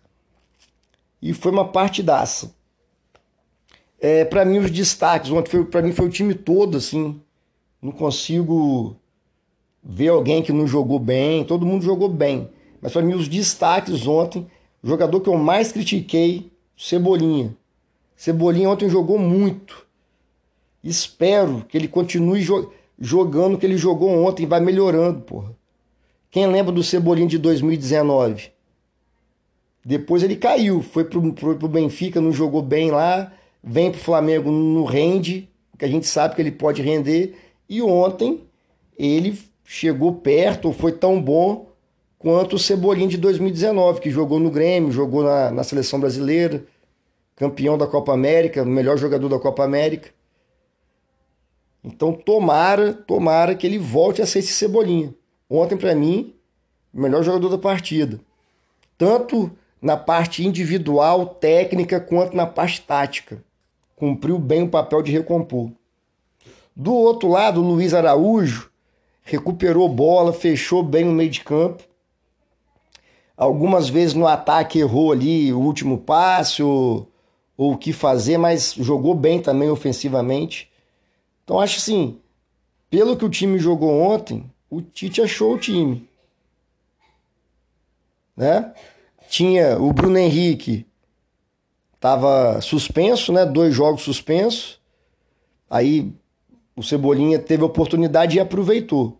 E 1.21 1.33
foi 1.33 1.51
uma 1.51 1.67
partidaça. 1.67 2.55
É, 3.99 4.23
para 4.23 4.45
mim, 4.45 4.59
os 4.59 4.71
destaques 4.71 5.29
ontem, 5.29 5.63
para 5.65 5.81
mim, 5.81 5.91
foi 5.91 6.05
o 6.05 6.09
time 6.09 6.33
todo, 6.33 6.77
assim. 6.77 7.21
Não 7.81 7.91
consigo 7.91 8.95
ver 9.83 10.07
alguém 10.07 10.41
que 10.41 10.53
não 10.53 10.65
jogou 10.65 10.97
bem. 10.97 11.43
Todo 11.43 11.65
mundo 11.65 11.83
jogou 11.83 12.07
bem. 12.07 12.49
Mas 12.81 12.93
para 12.93 13.01
mim, 13.01 13.13
os 13.13 13.27
destaques 13.27 14.07
ontem, 14.07 14.47
o 14.81 14.87
jogador 14.87 15.19
que 15.21 15.29
eu 15.29 15.37
mais 15.37 15.71
critiquei, 15.71 16.51
Cebolinha. 16.77 17.55
Cebolinha 18.15 18.69
ontem 18.69 18.89
jogou 18.89 19.17
muito. 19.17 19.85
Espero 20.83 21.65
que 21.67 21.77
ele 21.77 21.87
continue 21.87 22.41
jo 22.41 22.71
jogando 23.01 23.55
o 23.55 23.57
que 23.57 23.65
ele 23.65 23.77
jogou 23.77 24.09
ontem, 24.09 24.45
vai 24.45 24.59
melhorando, 24.59 25.21
porra. 25.21 25.55
Quem 26.29 26.45
lembra 26.47 26.71
do 26.71 26.83
Cebolinha 26.83 27.29
de 27.29 27.37
2019? 27.37 28.51
Depois 29.85 30.21
ele 30.21 30.35
caiu, 30.35 30.81
foi 30.81 31.05
pro, 31.05 31.33
pro, 31.33 31.55
pro 31.55 31.67
Benfica, 31.69 32.19
não 32.19 32.33
jogou 32.33 32.61
bem 32.61 32.91
lá, 32.91 33.31
vem 33.63 33.89
pro 33.89 34.01
Flamengo, 34.01 34.51
não 34.51 34.83
rende, 34.83 35.49
que 35.77 35.85
a 35.85 35.87
gente 35.87 36.05
sabe 36.07 36.35
que 36.35 36.41
ele 36.41 36.51
pode 36.51 36.81
render. 36.81 37.37
E 37.69 37.81
ontem 37.81 38.41
ele 38.97 39.39
chegou 39.63 40.15
perto, 40.15 40.73
foi 40.73 40.91
tão 40.91 41.21
bom 41.21 41.68
quanto 42.19 42.57
o 42.57 42.59
Cebolinha 42.59 43.07
de 43.07 43.17
2019, 43.17 44.01
que 44.01 44.11
jogou 44.11 44.39
no 44.39 44.51
Grêmio, 44.51 44.91
jogou 44.91 45.23
na, 45.23 45.49
na 45.49 45.63
seleção 45.63 45.99
brasileira, 45.99 46.65
campeão 47.35 47.77
da 47.77 47.87
Copa 47.87 48.13
América, 48.13 48.65
melhor 48.65 48.97
jogador 48.97 49.29
da 49.29 49.39
Copa 49.39 49.63
América. 49.63 50.09
Então 51.81 52.11
tomara, 52.11 52.93
tomara 52.93 53.55
que 53.55 53.65
ele 53.65 53.79
volte 53.79 54.21
a 54.21 54.25
ser 54.25 54.39
esse 54.39 54.51
Cebolinha. 54.51 55.15
Ontem, 55.49 55.77
para 55.77 55.95
mim, 55.95 56.35
o 56.93 56.99
melhor 57.01 57.23
jogador 57.23 57.49
da 57.49 57.57
partida. 57.57 58.19
Tanto 58.97 59.49
na 59.81 59.95
parte 59.95 60.45
individual, 60.45 61.25
técnica, 61.25 62.01
quanto 62.01 62.35
na 62.35 62.45
parte 62.45 62.81
tática. 62.81 63.41
Cumpriu 63.95 64.37
bem 64.37 64.63
o 64.63 64.69
papel 64.69 65.01
de 65.01 65.11
recompor. 65.11 65.71
Do 66.75 66.93
outro 66.93 67.29
lado, 67.29 67.61
o 67.61 67.67
Luiz 67.67 67.93
Araújo 67.93 68.69
recuperou 69.23 69.87
bola, 69.87 70.33
fechou 70.33 70.83
bem 70.83 71.07
o 71.07 71.11
meio 71.11 71.29
de 71.29 71.41
campo. 71.41 71.83
Algumas 73.39 73.87
vezes 73.87 74.13
no 74.13 74.27
ataque 74.27 74.79
errou 74.79 75.13
ali 75.13 75.53
o 75.53 75.61
último 75.61 75.97
passe 75.97 76.61
ou, 76.61 77.09
ou 77.55 77.71
o 77.71 77.77
que 77.77 77.93
fazer, 77.93 78.37
mas 78.37 78.73
jogou 78.73 79.15
bem 79.15 79.41
também 79.41 79.69
ofensivamente. 79.69 80.69
Então 81.45 81.57
acho 81.57 81.77
assim, 81.77 82.19
pelo 82.89 83.15
que 83.15 83.23
o 83.23 83.29
time 83.29 83.57
jogou 83.57 83.97
ontem, 83.97 84.43
o 84.69 84.81
Tite 84.81 85.21
achou 85.21 85.53
o 85.53 85.57
time. 85.57 86.05
Né? 88.35 88.73
Tinha 89.29 89.79
o 89.79 89.93
Bruno 89.93 90.17
Henrique, 90.17 90.85
estava 91.95 92.59
suspenso, 92.59 93.31
né? 93.31 93.45
Dois 93.45 93.73
jogos 93.73 94.01
suspensos. 94.01 94.81
Aí 95.69 96.11
o 96.75 96.83
Cebolinha 96.83 97.39
teve 97.39 97.63
a 97.63 97.67
oportunidade 97.67 98.35
e 98.35 98.41
aproveitou. 98.41 99.17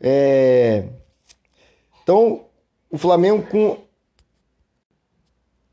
É... 0.00 0.88
Então, 2.06 2.44
o 2.88 2.96
Flamengo 2.96 3.44
com 3.50 3.78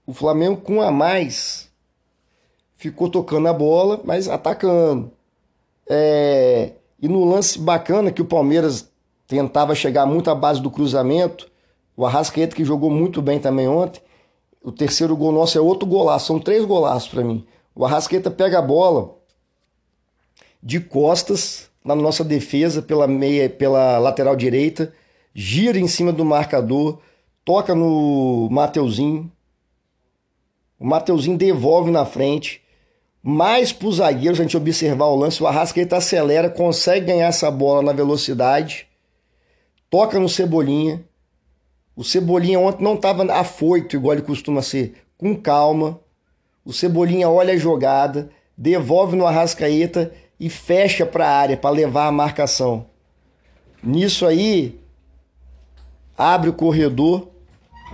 o 0.04 0.14
Flamengo 0.16 0.60
com 0.62 0.82
a 0.82 0.90
mais 0.90 1.70
ficou 2.76 3.08
tocando 3.08 3.48
a 3.48 3.54
bola, 3.54 4.02
mas 4.04 4.28
atacando. 4.28 5.12
É... 5.88 6.72
E 7.00 7.08
no 7.08 7.24
lance 7.24 7.60
bacana 7.60 8.12
que 8.12 8.24
o 8.24 8.26
Palmeiras 8.26 8.92
tentava 9.28 9.76
chegar 9.76 10.08
muito 10.08 10.32
à 10.32 10.34
base 10.34 10.60
do 10.60 10.72
cruzamento, 10.72 11.52
o 11.96 12.04
Arrascaeta, 12.04 12.56
que 12.56 12.66
jogou 12.66 12.90
muito 12.90 13.22
bem 13.22 13.38
também 13.38 13.68
ontem. 13.68 14.02
O 14.60 14.72
terceiro 14.72 15.16
gol 15.16 15.32
nosso 15.32 15.56
é 15.56 15.62
outro 15.62 15.88
golaço. 15.88 16.26
São 16.26 16.40
três 16.40 16.66
golaços 16.66 17.10
para 17.10 17.24
mim. 17.24 17.46
O 17.76 17.86
Arrascaeta 17.86 18.32
pega 18.32 18.58
a 18.58 18.62
bola 18.64 19.20
de 20.64 20.80
costas 20.80 21.70
na 21.86 21.94
nossa 21.94 22.24
defesa 22.24 22.82
pela 22.82 23.06
meia, 23.06 23.48
pela 23.48 24.00
lateral 24.00 24.36
direita, 24.36 24.92
gira 25.34 25.80
em 25.80 25.88
cima 25.88 26.12
do 26.12 26.24
marcador, 26.24 27.00
toca 27.44 27.74
no 27.74 28.48
Mateuzinho. 28.52 29.32
O 30.80 30.86
Mateuzinho 30.86 31.38
devolve 31.38 31.92
na 31.92 32.06
frente. 32.06 32.62
Mais 33.22 33.72
para 33.72 33.88
os 33.88 33.96
zagueiros, 33.96 34.40
a 34.40 34.44
gente 34.44 34.58
observar 34.58 35.06
o 35.06 35.16
lance, 35.16 35.42
o 35.42 35.48
Arrascaeta 35.48 35.98
acelera, 35.98 36.50
consegue 36.50 37.06
ganhar 37.06 37.28
essa 37.28 37.50
bola 37.50 37.82
na 37.82 37.94
velocidade, 37.94 38.86
toca 39.90 40.20
no 40.20 40.28
Cebolinha, 40.28 41.06
o 41.96 42.04
Cebolinha 42.04 42.60
ontem 42.60 42.84
não 42.84 42.96
estava 42.96 43.24
afoito, 43.32 43.96
igual 43.96 44.14
ele 44.14 44.24
costuma 44.24 44.62
ser, 44.62 44.96
com 45.18 45.36
calma. 45.36 46.00
O 46.66 46.74
Cebolinha 46.74 47.30
olha 47.30 47.54
a 47.54 47.58
jogada, 47.58 48.30
devolve 48.58 49.16
no 49.16 49.28
Arrascaeta 49.28 50.12
e 50.40 50.50
fecha 50.50 51.06
para 51.06 51.28
a 51.28 51.32
área 51.32 51.56
para 51.56 51.70
levar 51.70 52.08
a 52.08 52.12
marcação. 52.12 52.88
Nisso 53.84 54.26
aí, 54.26 54.80
abre 56.18 56.50
o 56.50 56.54
corredor, 56.54 57.30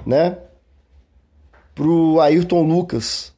né? 0.06 0.38
Pro 1.74 2.20
Ayrton 2.20 2.64
Lucas. 2.64 3.34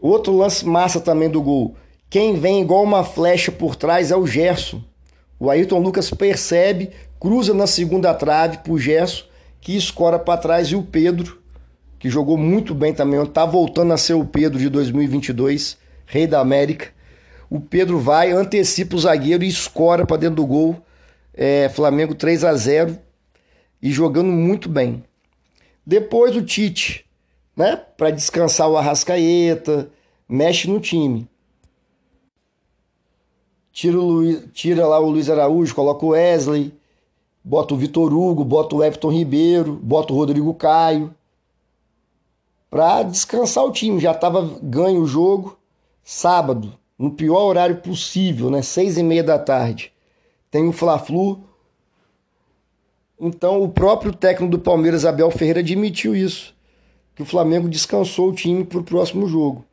Outro 0.00 0.36
lance 0.36 0.66
massa 0.66 1.00
também 1.00 1.30
do 1.30 1.40
gol. 1.40 1.76
Quem 2.10 2.38
vem 2.38 2.60
igual 2.60 2.82
uma 2.82 3.04
flecha 3.04 3.52
por 3.52 3.76
trás 3.76 4.10
é 4.10 4.16
o 4.16 4.26
Gerson. 4.26 4.82
O 5.38 5.48
Ayrton 5.48 5.78
Lucas 5.78 6.10
percebe, 6.10 6.90
cruza 7.18 7.54
na 7.54 7.66
segunda 7.66 8.12
trave 8.12 8.58
pro 8.58 8.78
Gerson 8.78 9.24
que 9.62 9.76
escora 9.76 10.18
para 10.18 10.40
trás, 10.40 10.68
e 10.68 10.76
o 10.76 10.82
Pedro, 10.82 11.40
que 11.98 12.10
jogou 12.10 12.36
muito 12.36 12.74
bem 12.74 12.92
também, 12.92 13.22
está 13.22 13.46
voltando 13.46 13.92
a 13.92 13.96
ser 13.96 14.14
o 14.14 14.24
Pedro 14.24 14.58
de 14.58 14.68
2022, 14.68 15.78
rei 16.04 16.26
da 16.26 16.40
América. 16.40 16.88
O 17.48 17.60
Pedro 17.60 18.00
vai, 18.00 18.32
antecipa 18.32 18.96
o 18.96 18.98
zagueiro 18.98 19.44
e 19.44 19.48
escora 19.48 20.04
para 20.04 20.16
dentro 20.16 20.36
do 20.36 20.46
gol. 20.46 20.76
É, 21.32 21.68
Flamengo 21.68 22.14
3 22.14 22.44
a 22.44 22.54
0 22.54 22.98
e 23.82 23.90
jogando 23.90 24.30
muito 24.30 24.68
bem. 24.68 25.04
Depois 25.84 26.36
o 26.36 26.42
Tite, 26.42 27.04
né, 27.56 27.76
para 27.76 28.10
descansar 28.10 28.70
o 28.70 28.76
Arrascaeta, 28.76 29.90
mexe 30.28 30.70
no 30.70 30.78
time. 30.78 31.28
Tira, 33.72 33.96
Luiz, 33.96 34.44
tira 34.52 34.86
lá 34.86 35.00
o 35.00 35.10
Luiz 35.10 35.28
Araújo, 35.28 35.74
coloca 35.74 36.06
o 36.06 36.10
Wesley, 36.10 36.72
bota 37.42 37.74
o 37.74 37.76
Vitor 37.76 38.12
Hugo, 38.12 38.44
bota 38.44 38.76
o 38.76 38.84
Everton 38.84 39.10
Ribeiro, 39.10 39.72
bota 39.82 40.12
o 40.12 40.16
Rodrigo 40.16 40.54
Caio, 40.54 41.12
para 42.70 43.02
descansar 43.02 43.64
o 43.64 43.72
time. 43.72 43.98
Já 43.98 44.12
estava 44.12 44.58
ganho 44.62 45.02
o 45.02 45.06
jogo, 45.06 45.58
sábado, 46.04 46.72
no 46.98 47.10
pior 47.10 47.44
horário 47.44 47.76
possível, 47.78 48.50
né? 48.50 48.62
Seis 48.62 48.96
e 48.96 49.02
meia 49.02 49.24
da 49.24 49.38
tarde. 49.38 49.92
Tem 50.50 50.68
o 50.68 50.72
Fla-Flu. 50.72 51.42
Então 53.24 53.62
o 53.62 53.68
próprio 53.68 54.12
técnico 54.12 54.50
do 54.50 54.58
Palmeiras, 54.58 55.04
Abel 55.04 55.30
Ferreira, 55.30 55.60
admitiu 55.60 56.12
isso, 56.12 56.52
que 57.14 57.22
o 57.22 57.24
Flamengo 57.24 57.68
descansou 57.68 58.30
o 58.30 58.34
time 58.34 58.64
para 58.64 58.80
o 58.80 58.82
próximo 58.82 59.28
jogo. 59.28 59.64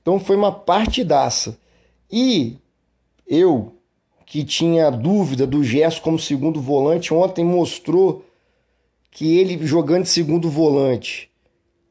Então 0.00 0.18
foi 0.18 0.34
uma 0.34 0.50
partidaça. 0.50 1.58
E 2.10 2.56
eu, 3.26 3.74
que 4.24 4.42
tinha 4.42 4.90
dúvida 4.90 5.46
do 5.46 5.62
Gerson 5.62 6.00
como 6.00 6.18
segundo 6.18 6.62
volante, 6.62 7.12
ontem 7.12 7.44
mostrou 7.44 8.24
que 9.10 9.36
ele 9.36 9.66
jogando 9.66 10.04
de 10.04 10.08
segundo 10.08 10.48
volante, 10.48 11.30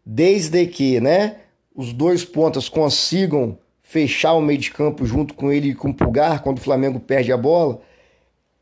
desde 0.03 0.65
que 0.65 0.99
né, 0.99 1.41
os 1.75 1.93
dois 1.93 2.25
pontas 2.25 2.67
consigam 2.67 3.55
fechar 3.83 4.33
o 4.33 4.41
meio 4.41 4.57
de 4.57 4.71
campo 4.71 5.05
junto 5.05 5.35
com 5.35 5.51
ele 5.51 5.69
e 5.69 5.75
com 5.75 5.89
o 5.89 5.93
Pulgar, 5.93 6.41
quando 6.41 6.57
o 6.57 6.61
Flamengo 6.61 6.99
perde 6.99 7.31
a 7.31 7.37
bola, 7.37 7.81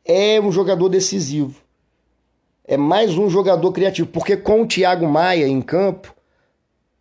é 0.06 0.40
um 0.40 0.52
jogador 0.52 0.88
decisivo. 0.88 1.60
É 2.64 2.78
mais 2.78 3.18
um 3.18 3.30
jogador 3.30 3.72
criativo, 3.72 4.08
porque 4.08 4.38
com 4.38 4.62
o 4.62 4.68
Thiago 4.68 5.08
Maia 5.08 5.48
em 5.48 5.62
campo, 5.62 6.16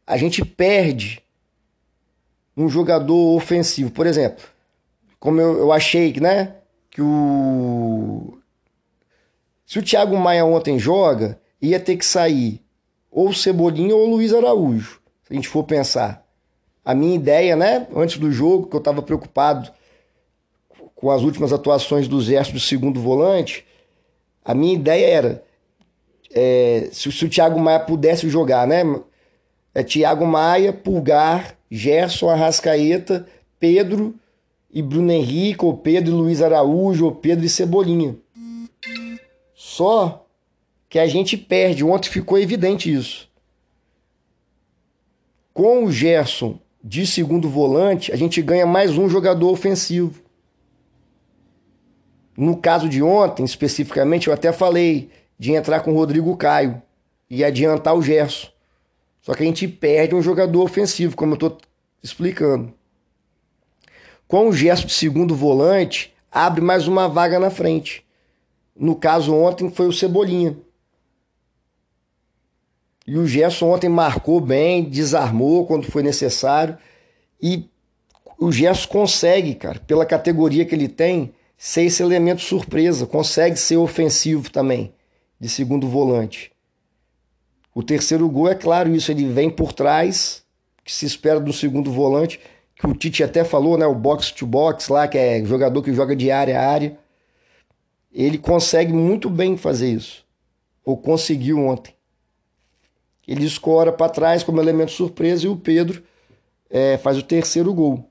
a 0.06 0.16
gente 0.16 0.44
perde 0.44 1.22
um 2.56 2.68
jogador 2.68 3.36
ofensivo. 3.36 3.90
Por 3.90 4.06
exemplo, 4.06 4.44
como 5.18 5.40
eu, 5.40 5.58
eu 5.58 5.72
achei 5.72 6.12
né? 6.20 6.56
que 6.90 7.02
o. 7.02 8.38
Se 9.66 9.78
o 9.78 9.82
Thiago 9.82 10.16
Maia 10.16 10.44
ontem 10.44 10.78
joga, 10.78 11.40
ia 11.60 11.80
ter 11.80 11.96
que 11.96 12.04
sair 12.04 12.62
ou 13.10 13.32
Cebolinha 13.32 13.94
ou 13.94 14.08
Luiz 14.08 14.32
Araújo, 14.32 15.00
se 15.22 15.32
a 15.32 15.34
gente 15.34 15.48
for 15.48 15.64
pensar. 15.64 16.24
A 16.84 16.94
minha 16.94 17.14
ideia, 17.14 17.56
né, 17.56 17.86
antes 17.96 18.18
do 18.18 18.30
jogo, 18.30 18.66
que 18.66 18.76
eu 18.76 18.78
estava 18.78 19.00
preocupado 19.00 19.72
com 20.94 21.10
as 21.10 21.22
últimas 21.22 21.52
atuações 21.52 22.08
do 22.08 22.20
Zé 22.20 22.42
do 22.44 22.60
segundo 22.60 23.00
volante, 23.00 23.64
a 24.44 24.54
minha 24.54 24.74
ideia 24.74 25.06
era 25.06 25.44
é, 26.34 26.88
se, 26.90 27.10
se, 27.12 27.24
o 27.24 27.28
Thiago 27.28 27.58
Maia 27.60 27.78
pudesse 27.78 28.28
jogar, 28.28 28.66
né? 28.66 28.82
É 29.72 29.82
Thiago 29.84 30.26
Maia, 30.26 30.72
Pulgar, 30.72 31.56
Gerson, 31.70 32.28
Arrascaeta, 32.28 33.26
Pedro 33.58 34.14
e 34.72 34.82
Bruno 34.82 35.12
Henrique, 35.12 35.64
ou 35.64 35.76
Pedro 35.76 36.12
e 36.12 36.16
Luiz 36.16 36.42
Araújo, 36.42 37.04
ou 37.04 37.12
Pedro 37.14 37.44
e 37.44 37.48
Cebolinha. 37.48 38.16
Só 39.54 40.26
que 40.88 40.98
a 40.98 41.06
gente 41.06 41.36
perde. 41.36 41.84
Ontem 41.84 42.10
ficou 42.10 42.38
evidente 42.38 42.92
isso. 42.92 43.28
Com 45.52 45.84
o 45.84 45.92
Gerson 45.92 46.58
de 46.82 47.06
segundo 47.06 47.48
volante, 47.48 48.12
a 48.12 48.16
gente 48.16 48.42
ganha 48.42 48.66
mais 48.66 48.98
um 48.98 49.08
jogador 49.08 49.50
ofensivo. 49.50 50.23
No 52.36 52.56
caso 52.56 52.88
de 52.88 53.02
ontem, 53.02 53.44
especificamente, 53.44 54.28
eu 54.28 54.34
até 54.34 54.52
falei 54.52 55.10
de 55.38 55.52
entrar 55.52 55.80
com 55.80 55.92
o 55.92 55.96
Rodrigo 55.96 56.36
Caio 56.36 56.82
e 57.30 57.44
adiantar 57.44 57.94
o 57.94 58.02
Gerson. 58.02 58.48
Só 59.20 59.34
que 59.34 59.42
a 59.42 59.46
gente 59.46 59.66
perde 59.66 60.14
um 60.14 60.22
jogador 60.22 60.62
ofensivo, 60.62 61.16
como 61.16 61.32
eu 61.32 61.34
estou 61.36 61.58
explicando 62.02 62.74
com 64.26 64.48
o 64.48 64.52
gesto 64.52 64.86
de 64.86 64.92
segundo 64.92 65.34
volante, 65.34 66.12
abre 66.30 66.60
mais 66.60 66.88
uma 66.88 67.08
vaga 67.08 67.38
na 67.38 67.50
frente. 67.50 68.04
No 68.76 68.96
caso 68.96 69.34
ontem 69.34 69.70
foi 69.70 69.86
o 69.86 69.92
Cebolinha. 69.92 70.56
E 73.06 73.18
o 73.18 73.26
Gerson 73.26 73.70
ontem 73.70 73.88
marcou 73.88 74.40
bem, 74.40 74.82
desarmou 74.82 75.66
quando 75.66 75.86
foi 75.86 76.02
necessário. 76.02 76.76
E 77.40 77.68
o 78.38 78.50
Gerson 78.50 78.88
consegue, 78.88 79.54
cara, 79.54 79.78
pela 79.86 80.06
categoria 80.06 80.64
que 80.64 80.74
ele 80.74 80.88
tem, 80.88 81.32
ser 81.66 81.84
esse 81.84 82.02
elemento 82.02 82.42
surpresa. 82.42 83.06
Consegue 83.06 83.56
ser 83.56 83.78
ofensivo 83.78 84.50
também, 84.50 84.92
de 85.40 85.48
segundo 85.48 85.88
volante. 85.88 86.52
O 87.74 87.82
terceiro 87.82 88.28
gol 88.28 88.50
é 88.50 88.54
claro 88.54 88.94
isso, 88.94 89.10
ele 89.10 89.26
vem 89.26 89.48
por 89.48 89.72
trás, 89.72 90.44
que 90.84 90.92
se 90.92 91.06
espera 91.06 91.40
do 91.40 91.54
segundo 91.54 91.90
volante 91.90 92.38
que 92.74 92.86
o 92.86 92.92
Tite 92.92 93.24
até 93.24 93.44
falou, 93.44 93.78
né? 93.78 93.86
O 93.86 93.94
box 93.94 94.30
to 94.30 94.46
box 94.46 94.90
lá, 94.90 95.08
que 95.08 95.16
é 95.16 95.42
jogador 95.42 95.82
que 95.82 95.94
joga 95.94 96.14
de 96.14 96.30
área 96.30 96.60
a 96.60 96.68
área. 96.68 96.98
Ele 98.12 98.36
consegue 98.36 98.92
muito 98.92 99.30
bem 99.30 99.56
fazer 99.56 99.90
isso. 99.90 100.22
ou 100.84 100.98
conseguiu 100.98 101.60
ontem. 101.60 101.94
Ele 103.26 103.46
escora 103.46 103.90
para 103.90 104.12
trás 104.12 104.42
como 104.42 104.60
elemento 104.60 104.92
surpresa 104.92 105.46
e 105.46 105.48
o 105.48 105.56
Pedro 105.56 106.02
é, 106.68 106.98
faz 106.98 107.16
o 107.16 107.22
terceiro 107.22 107.72
gol. 107.72 108.06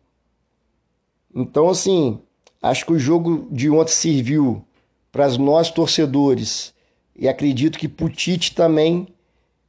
Então, 1.36 1.70
assim, 1.70 2.20
acho 2.64 2.86
que 2.86 2.94
o 2.94 3.00
jogo 3.00 3.46
de 3.52 3.70
ontem 3.70 3.92
serviu 3.92 4.66
para 5.12 5.28
nós 5.38 5.70
torcedores 5.70 6.74
e 7.14 7.28
acredito 7.28 7.78
que 7.78 7.90
para 7.90 8.06
o 8.06 8.10
Tite 8.10 8.56
também 8.56 9.10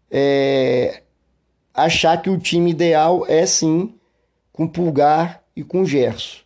é, 0.09 1.03
achar 1.75 2.23
que 2.23 2.31
o 2.31 2.39
time 2.39 2.71
ideal 2.71 3.27
é 3.27 3.45
sim 3.45 3.95
com 4.53 4.69
Pulgar 4.69 5.43
e 5.57 5.65
com 5.65 5.85
Gerson. 5.85 6.39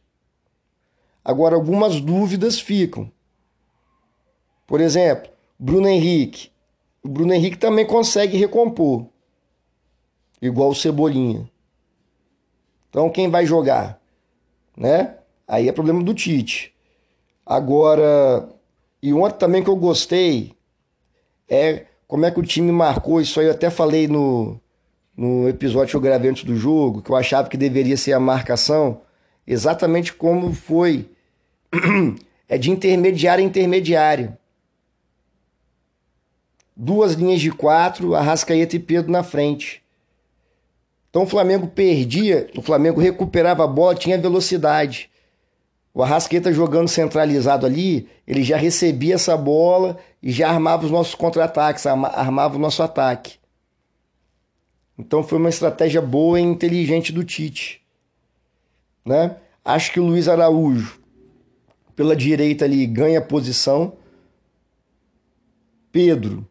Agora, 1.23 1.55
algumas 1.55 2.01
dúvidas 2.01 2.59
ficam. 2.59 3.13
Por 4.67 4.81
exemplo, 4.81 5.31
Bruno 5.59 5.87
Henrique. 5.87 6.51
O 7.03 7.09
Bruno 7.09 7.35
Henrique 7.35 7.59
também 7.59 7.87
consegue 7.87 8.39
recompor, 8.39 9.07
igual 10.41 10.71
o 10.71 10.75
Cebolinha. 10.75 11.49
Então, 12.89 13.11
quem 13.11 13.31
vai 13.31 13.45
jogar? 13.45 14.01
Né? 14.75 15.18
Aí 15.49 15.67
é 15.67 15.73
problema 15.73 16.03
do 16.03 16.13
Tite. 16.13 16.75
Agora, 17.45 18.47
e 19.03 19.15
ontem 19.15 19.39
também 19.39 19.65
que 19.65 19.71
eu 19.71 19.77
gostei 19.77 20.53
é 21.49 21.87
como 22.07 22.27
é 22.27 22.31
que 22.31 22.39
o 22.39 22.43
time 22.43 22.71
marcou. 22.71 23.19
Isso 23.19 23.41
aí 23.41 23.47
eu 23.47 23.53
até 23.53 23.71
falei 23.71 24.07
no, 24.07 24.61
no 25.17 25.49
episódio 25.49 25.91
que 25.91 25.97
eu 25.97 26.01
gravei 26.03 26.31
antes 26.31 26.45
do 26.45 26.55
jogo, 26.55 27.01
que 27.01 27.11
eu 27.11 27.17
achava 27.17 27.49
que 27.49 27.57
deveria 27.57 27.97
ser 27.97 28.13
a 28.13 28.21
marcação, 28.21 29.01
exatamente 29.47 30.13
como 30.13 30.53
foi. 30.53 31.09
é 32.47 32.59
de 32.59 32.71
intermediário 32.71 33.43
a 33.43 33.47
intermediário. 33.47 34.37
Duas 36.77 37.15
linhas 37.15 37.41
de 37.41 37.51
quatro, 37.51 38.15
Arrascaeta 38.15 38.77
e 38.77 38.79
Pedro 38.79 39.11
na 39.11 39.23
frente. 39.23 39.83
Então 41.11 41.23
o 41.23 41.27
Flamengo 41.27 41.67
perdia, 41.67 42.51
o 42.57 42.61
Flamengo 42.61 43.01
recuperava 43.01 43.65
a 43.65 43.67
bola, 43.67 43.95
tinha 43.95 44.19
velocidade. 44.19 45.11
O 45.99 46.03
Arrasqueta 46.05 46.53
jogando 46.53 46.87
centralizado 46.87 47.67
ali, 47.67 48.09
ele 48.25 48.45
já 48.45 48.57
recebia 48.57 49.17
essa 49.17 49.37
bola 49.37 49.99
e 50.23 50.31
já 50.31 50.49
armava 50.49 50.85
os 50.85 50.93
nossos 50.93 51.17
contra-ataques, 51.17 51.89
armava 51.89 52.55
o 52.55 52.59
nosso 52.61 52.85
ataque. 52.85 53.37
Então 54.97 55.25
foi 55.25 55.39
uma 55.39 55.49
estratégia 55.49 56.01
boa 56.01 56.39
e 56.39 56.45
inteligente 56.45 57.13
do 57.13 57.25
Tite. 57.25 57.83
Né? 59.05 59.39
Acho 59.65 59.91
que 59.91 59.99
o 59.99 60.05
Luiz 60.05 60.29
Araújo, 60.29 61.01
pela 61.97 62.15
direita 62.15 62.65
ali, 62.65 62.87
ganha 62.87 63.21
posição. 63.21 63.95
Pedro, 65.91 66.47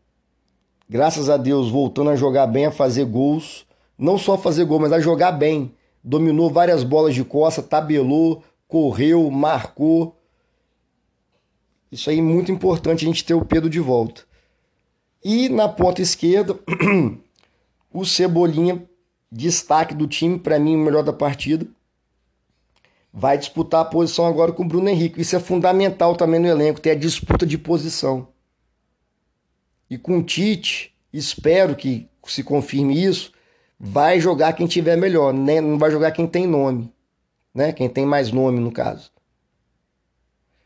graças 0.90 1.30
a 1.30 1.38
Deus, 1.38 1.70
voltando 1.70 2.10
a 2.10 2.18
jogar 2.18 2.48
bem, 2.48 2.66
a 2.66 2.72
fazer 2.72 3.06
gols. 3.06 3.66
Não 3.98 4.18
só 4.18 4.38
fazer 4.38 4.66
gol, 4.66 4.82
mas 4.82 4.92
a 4.92 5.00
jogar 5.00 5.32
bem. 5.32 5.74
Dominou 6.04 6.50
várias 6.50 6.84
bolas 6.84 7.16
de 7.16 7.24
costa, 7.24 7.64
tabelou, 7.64 8.44
correu, 8.68 9.30
marcou. 9.32 10.16
Isso 11.92 12.10
aí 12.10 12.20
é 12.20 12.22
muito 12.22 12.52
importante 12.52 13.06
a 13.06 13.08
gente 13.08 13.24
ter 13.24 13.34
o 13.34 13.46
Pedro 13.46 13.70
de 13.70 13.80
volta. 13.80 14.24
E 15.24 15.50
na 15.50 15.70
ponta 15.70 16.02
esquerda, 16.02 16.60
o 17.92 18.06
Cebolinha, 18.06 18.88
destaque 19.32 19.94
do 19.94 20.08
time, 20.08 20.38
para 20.38 20.60
mim 20.60 20.76
o 20.76 20.80
melhor 20.80 21.04
da 21.04 21.14
partida. 21.14 21.66
Vai 23.12 23.38
disputar 23.38 23.82
a 23.82 23.86
posição 23.86 24.26
agora 24.26 24.52
com 24.52 24.64
o 24.64 24.68
Bruno 24.68 24.90
Henrique. 24.90 25.22
Isso 25.22 25.36
é 25.36 25.40
fundamental 25.40 26.16
também 26.16 26.40
no 26.40 26.48
elenco, 26.48 26.82
ter 26.82 26.92
a 26.92 26.96
disputa 26.96 27.46
de 27.46 27.58
posição. 27.58 28.28
E 29.90 29.98
com 29.98 30.20
o 30.20 30.24
Tite, 30.24 30.94
espero 31.12 31.76
que 31.76 32.10
se 32.26 32.44
confirme 32.44 33.02
isso, 33.02 33.32
vai 33.80 34.20
jogar 34.20 34.52
quem 34.52 34.68
tiver 34.68 34.98
melhor, 34.98 35.34
né? 35.34 35.62
não 35.62 35.78
vai 35.80 35.90
jogar 35.90 36.12
quem 36.12 36.28
tem 36.28 36.46
nome 36.46 36.94
né? 37.58 37.74
Quem 37.74 37.90
tem 37.90 38.06
mais 38.06 38.32
nome 38.32 38.60
no 38.60 38.72
caso. 38.72 39.12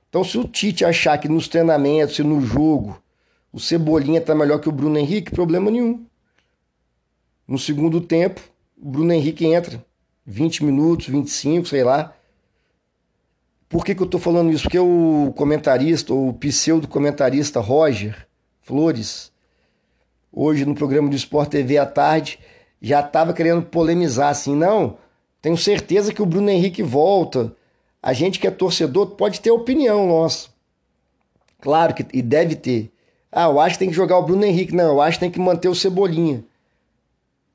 Então, 0.09 0.25
se 0.25 0.37
o 0.37 0.43
Tite 0.43 0.83
achar 0.83 1.17
que 1.17 1.29
nos 1.29 1.47
treinamentos 1.47 2.19
e 2.19 2.23
no 2.23 2.41
jogo 2.41 3.01
o 3.53 3.59
Cebolinha 3.59 4.19
está 4.19 4.35
melhor 4.35 4.59
que 4.59 4.67
o 4.67 4.71
Bruno 4.71 4.97
Henrique, 4.97 5.31
problema 5.31 5.71
nenhum. 5.71 6.05
No 7.47 7.57
segundo 7.57 8.01
tempo, 8.01 8.41
o 8.81 8.89
Bruno 8.89 9.13
Henrique 9.13 9.45
entra 9.45 9.83
20 10.25 10.65
minutos, 10.65 11.07
25, 11.07 11.67
sei 11.67 11.83
lá. 11.83 12.13
Por 13.69 13.85
que, 13.85 13.95
que 13.95 14.01
eu 14.01 14.05
estou 14.05 14.19
falando 14.19 14.51
isso? 14.51 14.63
Porque 14.63 14.79
o 14.79 15.33
comentarista, 15.35 16.13
o 16.13 16.33
pseudo-comentarista 16.33 17.61
Roger 17.61 18.27
Flores, 18.61 19.31
hoje 20.31 20.65
no 20.65 20.75
programa 20.75 21.09
do 21.09 21.15
Sport 21.15 21.49
TV 21.49 21.77
à 21.77 21.85
tarde, 21.85 22.37
já 22.81 22.99
estava 22.99 23.33
querendo 23.33 23.63
polemizar 23.63 24.29
assim, 24.29 24.55
não, 24.55 24.97
tenho 25.41 25.57
certeza 25.57 26.13
que 26.13 26.21
o 26.21 26.25
Bruno 26.25 26.49
Henrique 26.49 26.83
volta. 26.83 27.55
A 28.01 28.13
gente 28.13 28.39
que 28.39 28.47
é 28.47 28.51
torcedor 28.51 29.07
pode 29.11 29.41
ter 29.41 29.51
opinião 29.51 30.07
nossa. 30.07 30.49
Claro 31.59 31.93
que 31.93 32.05
e 32.13 32.21
deve 32.21 32.55
ter. 32.55 32.91
Ah, 33.31 33.45
eu 33.45 33.59
acho 33.59 33.75
que 33.75 33.79
tem 33.79 33.89
que 33.89 33.95
jogar 33.95 34.17
o 34.17 34.23
Bruno 34.23 34.45
Henrique. 34.45 34.75
Não, 34.75 34.93
eu 34.93 35.01
acho 35.01 35.17
que 35.17 35.25
tem 35.25 35.31
que 35.31 35.39
manter 35.39 35.67
o 35.67 35.75
Cebolinha. 35.75 36.43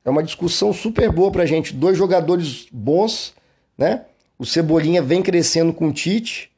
É 0.05 0.11
uma 0.11 0.23
discussão 0.23 0.73
super 0.73 1.11
boa 1.11 1.31
pra 1.31 1.47
gente. 1.47 1.75
Dois 1.75 1.97
jogadores 1.97 2.67
bons, 2.73 3.35
né? 3.77 4.05
O 4.39 4.45
Cebolinha 4.45 5.03
vem 5.03 5.23
crescendo 5.23 5.73
com 5.73 5.89
o 5.89 5.93
Tite. 5.93 6.51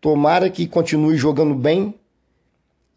Tomara 0.00 0.50
que 0.50 0.66
continue 0.66 1.16
jogando 1.16 1.54
bem. 1.54 1.94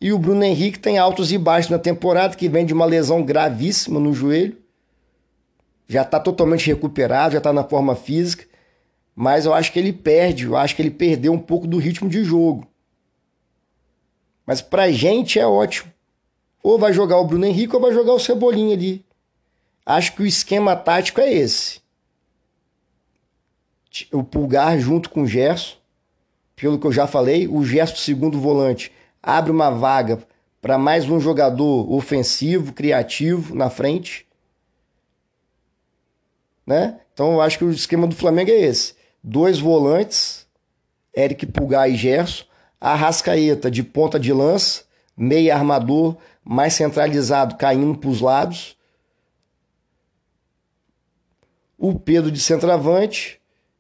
E 0.02 0.12
o 0.12 0.20
Bruno 0.20 0.44
Henrique 0.44 0.80
tem 0.80 0.98
altos 0.98 1.32
e 1.32 1.38
baixos 1.38 1.72
na 1.72 1.80
temporada, 1.80 2.36
que 2.36 2.50
vem 2.50 2.66
de 2.66 2.74
uma 2.74 2.86
lesão 2.86 3.24
gravíssima 3.24 4.00
no 4.00 4.14
joelho 4.14 4.63
já 5.88 6.02
está 6.02 6.20
totalmente 6.20 6.68
recuperado, 6.68 7.34
já 7.34 7.38
está 7.38 7.54
na 7.54 7.64
forma 7.64 7.96
física, 7.96 8.46
mas 9.16 9.46
eu 9.46 9.54
acho 9.54 9.72
que 9.72 9.80
ele 9.80 9.94
perde, 9.94 10.46
eu 10.46 10.58
acho 10.58 10.76
que 10.76 10.82
ele 10.82 10.92
perdeu 10.92 11.34
um 11.34 11.40
pouco 11.40 11.68
do 11.68 11.78
ritmo 11.78 12.10
de 12.10 12.24
jogo. 12.24 12.68
Mas 14.46 14.62
pra 14.62 14.92
gente 14.92 15.40
é 15.40 15.46
ótimo. 15.46 15.92
Ou 16.62 16.80
vai 16.80 16.94
jogar 16.94 17.18
o 17.18 17.26
Bruno 17.26 17.46
Henrique 17.46 17.76
ou 17.76 17.82
vai 17.82 17.94
jogar 17.94 18.14
o 18.14 18.20
Cebolinha 18.20 18.74
ali. 18.74 19.06
Acho 19.86 20.16
que 20.16 20.24
o 20.24 20.26
esquema 20.26 20.76
tático 20.76 21.22
é 21.22 21.32
esse. 21.32 21.82
O 24.12 24.24
Pulgar 24.24 24.80
junto 24.80 25.10
com 25.10 25.22
o 25.22 25.28
Gerson, 25.28 25.76
pelo 26.56 26.80
que 26.80 26.88
eu 26.88 26.92
já 26.92 27.06
falei, 27.06 27.48
o 27.48 27.64
Gerson 27.64 27.98
segundo 27.98 28.40
volante 28.40 28.92
abre 29.22 29.52
uma 29.52 29.70
vaga 29.70 30.20
para 30.62 30.78
mais 30.78 31.08
um 31.10 31.20
jogador 31.20 31.92
ofensivo, 31.92 32.74
criativo 32.74 33.54
na 33.54 33.70
frente 33.70 34.26
né? 36.66 37.00
Então 37.14 37.34
eu 37.34 37.42
acho 37.42 37.58
que 37.58 37.66
o 37.66 37.72
esquema 37.72 38.08
do 38.08 38.16
Flamengo 38.16 38.52
é 38.52 38.60
esse: 38.60 38.96
dois 39.24 39.60
volantes, 39.60 40.46
Eric 41.16 41.46
Pulgar 41.46 41.90
e 41.90 41.96
Gerson, 41.96 42.46
Arrascaeta 42.80 43.72
de 43.72 43.82
ponta 43.82 44.20
de 44.20 44.34
lança, 44.34 44.84
meia 45.16 45.56
armador, 45.56 46.18
mais 46.44 46.74
centralizado, 46.74 47.56
caindo 47.56 47.98
para 47.98 48.10
os 48.10 48.20
lados. 48.20 48.76
O 51.78 51.98
Pedro 51.98 52.30
de 52.30 52.42
centroavante 52.42 53.40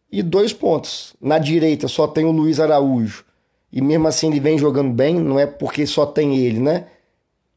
e 0.09 0.23
dois 0.23 0.53
pontos. 0.53 1.13
Na 1.19 1.37
direita 1.37 1.89
só 1.89 2.07
tem 2.07 2.23
o 2.23 2.31
Luiz 2.31 2.59
Araújo. 2.61 3.25
E 3.71 3.81
mesmo 3.81 4.07
assim 4.07 4.27
ele 4.27 4.39
vem 4.39 4.57
jogando 4.57 4.93
bem, 4.93 5.15
não 5.15 5.37
é 5.37 5.45
porque 5.45 5.85
só 5.85 6.05
tem 6.05 6.37
ele, 6.37 6.59
né? 6.59 6.87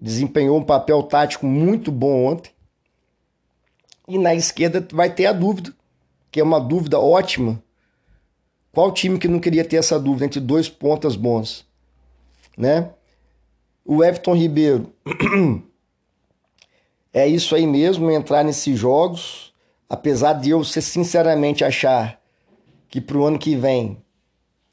Desempenhou 0.01 0.59
um 0.59 0.65
papel 0.65 1.03
tático 1.05 1.47
muito 1.47 1.93
bom 1.93 2.25
ontem. 2.25 2.51
E 4.09 4.19
na 4.19 4.35
esquerda 4.35 4.87
vai 4.92 5.12
ter 5.12 5.27
a 5.27 5.33
dúvida, 5.33 5.75
que 6.31 6.40
é 6.40 6.42
uma 6.45 6.61
dúvida 6.61 6.99
ótima. 7.01 7.62
Qual 8.73 8.92
time 8.92 9.19
que 9.19 9.27
não 9.27 9.40
queria 9.40 9.64
ter 9.64 9.77
essa 9.77 9.99
dúvida 9.99 10.27
entre 10.27 10.40
dois 10.40 10.69
pontas 10.69 11.16
bons? 11.16 11.66
Né? 12.57 12.90
O 13.85 14.05
Everton 14.05 14.35
Ribeiro. 14.35 14.92
é 17.12 17.27
isso 17.27 17.55
aí 17.55 17.66
mesmo, 17.66 18.11
entrar 18.11 18.45
nesses 18.45 18.79
jogos. 18.79 19.53
Apesar 19.88 20.35
de 20.35 20.51
eu 20.51 20.62
ser 20.62 20.83
sinceramente 20.83 21.64
achar 21.64 22.21
que 22.88 23.01
pro 23.01 23.25
ano 23.25 23.38
que 23.38 23.57
vem 23.57 23.99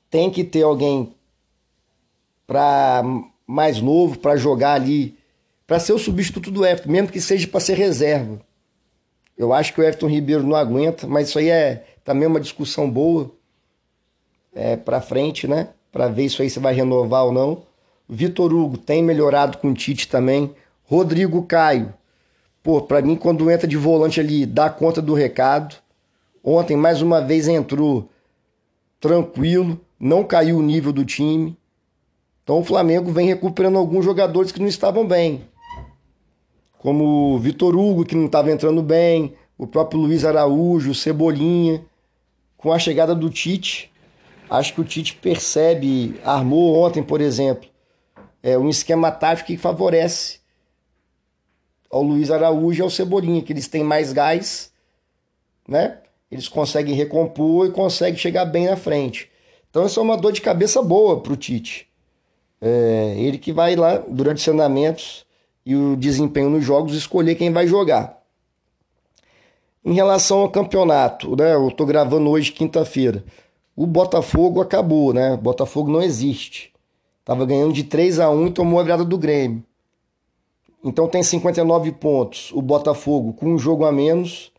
tem 0.09 0.29
que 0.29 0.43
ter 0.43 0.63
alguém 0.63 1.15
para 2.45 3.03
mais 3.47 3.81
novo 3.81 4.19
para 4.19 4.35
jogar 4.35 4.73
ali, 4.73 5.17
para 5.65 5.79
ser 5.79 5.93
o 5.93 5.99
substituto 5.99 6.51
do 6.51 6.65
Everton, 6.65 6.91
mesmo 6.91 7.11
que 7.11 7.21
seja 7.21 7.47
para 7.47 7.59
ser 7.59 7.77
reserva. 7.77 8.39
Eu 9.37 9.51
acho 9.53 9.73
que 9.73 9.81
o 9.81 9.83
Everton 9.83 10.07
Ribeiro 10.07 10.43
não 10.43 10.55
aguenta, 10.55 11.07
mas 11.07 11.29
isso 11.29 11.39
aí 11.39 11.49
é 11.49 11.85
também 12.03 12.27
uma 12.27 12.39
discussão 12.39 12.89
boa 12.89 13.31
é, 14.53 14.75
para 14.75 15.01
frente, 15.01 15.47
né? 15.47 15.69
Para 15.91 16.07
ver 16.07 16.25
isso 16.25 16.41
aí 16.41 16.49
se 16.49 16.59
vai 16.59 16.73
renovar 16.73 17.25
ou 17.25 17.31
não. 17.31 17.63
Vitor 18.07 18.53
Hugo 18.53 18.77
tem 18.77 19.01
melhorado 19.01 19.57
com 19.57 19.69
o 19.69 19.73
Tite 19.73 20.07
também. 20.07 20.53
Rodrigo 20.85 21.43
Caio, 21.43 21.93
pô, 22.61 22.81
para 22.81 23.01
mim 23.01 23.15
quando 23.15 23.49
entra 23.49 23.67
de 23.67 23.77
volante 23.77 24.19
ali, 24.19 24.45
dá 24.45 24.69
conta 24.69 25.01
do 25.01 25.13
recado. 25.13 25.75
Ontem 26.43 26.75
mais 26.75 27.01
uma 27.01 27.21
vez 27.21 27.47
entrou 27.47 28.09
tranquilo, 28.99 29.79
não 29.99 30.23
caiu 30.23 30.57
o 30.57 30.61
nível 30.61 30.91
do 30.91 31.05
time. 31.05 31.57
Então 32.43 32.59
o 32.59 32.63
Flamengo 32.63 33.11
vem 33.11 33.27
recuperando 33.27 33.77
alguns 33.77 34.03
jogadores 34.03 34.51
que 34.51 34.59
não 34.59 34.67
estavam 34.67 35.07
bem. 35.07 35.47
Como 36.83 37.33
o 37.33 37.39
Vitor 37.39 37.77
Hugo, 37.77 38.03
que 38.03 38.13
não 38.13 38.25
estava 38.25 38.51
entrando 38.51 38.83
bem, 38.83 39.33
o 39.57 39.65
próprio 39.65 40.01
Luiz 40.01 40.25
Araújo, 40.25 40.91
o 40.91 40.93
Cebolinha. 40.93 41.81
Com 42.57 42.73
a 42.73 42.77
chegada 42.77 43.15
do 43.15 43.29
Tite, 43.29 43.89
acho 44.49 44.73
que 44.73 44.81
o 44.81 44.83
Tite 44.83 45.15
percebe, 45.15 46.19
armou 46.25 46.75
ontem, 46.75 47.01
por 47.01 47.21
exemplo, 47.21 47.69
é 48.41 48.57
um 48.57 48.67
esquema 48.67 49.11
tático 49.11 49.47
que 49.47 49.57
favorece 49.57 50.39
ao 51.89 52.03
Luiz 52.03 52.29
Araújo 52.29 52.81
e 52.81 52.83
ao 52.83 52.89
Cebolinha, 52.89 53.41
que 53.41 53.53
eles 53.53 53.69
têm 53.69 53.81
mais 53.81 54.11
gás, 54.11 54.69
né? 55.65 55.99
Eles 56.29 56.49
conseguem 56.49 56.95
recompor 56.95 57.65
e 57.65 57.71
conseguem 57.71 58.19
chegar 58.19 58.43
bem 58.43 58.65
na 58.65 58.75
frente. 58.75 59.31
Então 59.69 59.85
isso 59.85 60.01
é 60.01 60.03
uma 60.03 60.17
dor 60.17 60.33
de 60.33 60.41
cabeça 60.41 60.81
boa 60.81 61.21
para 61.21 61.31
o 61.31 61.37
Tite. 61.37 61.87
É, 62.59 63.15
ele 63.17 63.37
que 63.37 63.53
vai 63.53 63.73
lá 63.77 63.99
durante 63.99 64.37
os 64.39 64.43
treinamentos 64.43 65.25
e 65.65 65.75
o 65.75 65.95
desempenho 65.95 66.49
nos 66.49 66.63
jogos 66.63 66.95
escolher 66.95 67.35
quem 67.35 67.51
vai 67.51 67.67
jogar. 67.67 68.21
Em 69.85 69.93
relação 69.93 70.39
ao 70.39 70.49
campeonato, 70.49 71.35
né? 71.35 71.53
Eu 71.53 71.69
tô 71.71 71.85
gravando 71.85 72.29
hoje 72.29 72.51
quinta-feira. 72.51 73.23
O 73.75 73.85
Botafogo 73.85 74.61
acabou, 74.61 75.13
né? 75.13 75.33
O 75.33 75.37
Botafogo 75.37 75.91
não 75.91 76.01
existe. 76.01 76.71
Tava 77.25 77.45
ganhando 77.45 77.73
de 77.73 77.83
3 77.83 78.19
a 78.19 78.29
1 78.29 78.47
e 78.47 78.51
tomou 78.51 78.79
a 78.79 78.83
virada 78.83 79.03
do 79.03 79.17
Grêmio. 79.17 79.63
Então 80.83 81.07
tem 81.07 81.23
59 81.23 81.91
pontos. 81.93 82.51
O 82.53 82.61
Botafogo 82.61 83.33
com 83.33 83.47
um 83.47 83.57
jogo 83.57 83.85
a 83.85 83.91
menos. 83.91 84.51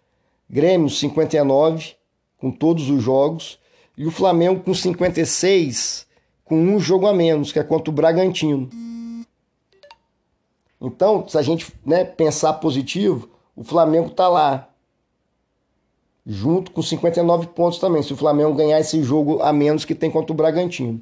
Grêmio 0.49 0.89
59 0.89 1.95
com 2.39 2.51
todos 2.51 2.91
os 2.91 3.03
jogos. 3.03 3.59
E 3.97 4.07
o 4.07 4.11
Flamengo 4.11 4.63
com 4.63 4.75
56 4.75 6.07
com 6.45 6.57
um 6.57 6.79
jogo 6.79 7.07
a 7.07 7.13
menos, 7.15 7.53
que 7.53 7.59
é 7.59 7.65
contra 7.65 7.91
o 7.91 7.95
Bragantino. 7.95 8.69
Então, 10.81 11.27
se 11.29 11.39
a 11.39 11.43
gente 11.43 11.73
né, 11.85 12.05
pensar 12.05 12.55
positivo, 12.55 13.29
o 13.57 13.65
Flamengo 13.65 14.11
tá 14.11 14.29
lá 14.29 14.69
junto 16.27 16.71
com 16.71 16.83
59 16.83 17.49
pontos 17.49 17.79
também, 17.79 18.03
se 18.03 18.13
o 18.13 18.17
Flamengo 18.17 18.55
ganhar 18.55 18.81
esse 18.81 19.03
jogo 19.03 19.43
a 19.43 19.53
menos 19.53 19.85
que 19.85 19.95
tem 19.95 20.11
contra 20.11 20.33
o 20.33 20.37
Bragantino. 20.37 21.01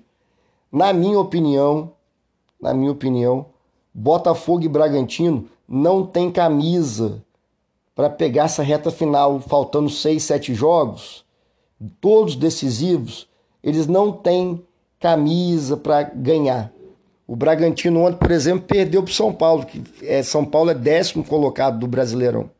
Na 0.71 0.93
minha 0.93 1.19
opinião, 1.19 1.93
na 2.61 2.75
minha 2.75 2.91
opinião, 2.91 3.47
Botafogo 3.95 4.65
e 4.65 4.69
Bragantino 4.69 5.49
não 5.69 6.05
tem 6.05 6.31
camisa 6.31 7.23
para 7.95 8.09
pegar 8.09 8.45
essa 8.45 8.63
reta 8.63 8.91
final, 8.91 9.39
faltando 9.41 9.91
6, 9.91 10.23
7 10.23 10.55
jogos, 10.55 11.25
todos 12.01 12.37
decisivos, 12.37 13.29
eles 13.63 13.87
não 13.87 14.13
têm 14.13 14.65
camisa 14.99 15.77
para 15.77 16.03
ganhar. 16.03 16.72
O 17.33 17.35
Bragantino 17.35 18.01
ontem, 18.01 18.19
por 18.19 18.31
exemplo, 18.31 18.67
perdeu 18.67 19.03
para 19.03 19.15
São 19.15 19.33
Paulo, 19.33 19.65
que 19.65 19.83
é, 20.03 20.23
São 20.23 20.45
Paulo 20.45 20.69
é 20.69 20.75
décimo 20.75 21.25
colocado 21.25 21.79
do 21.79 21.89
Brasileirão. 21.89 22.51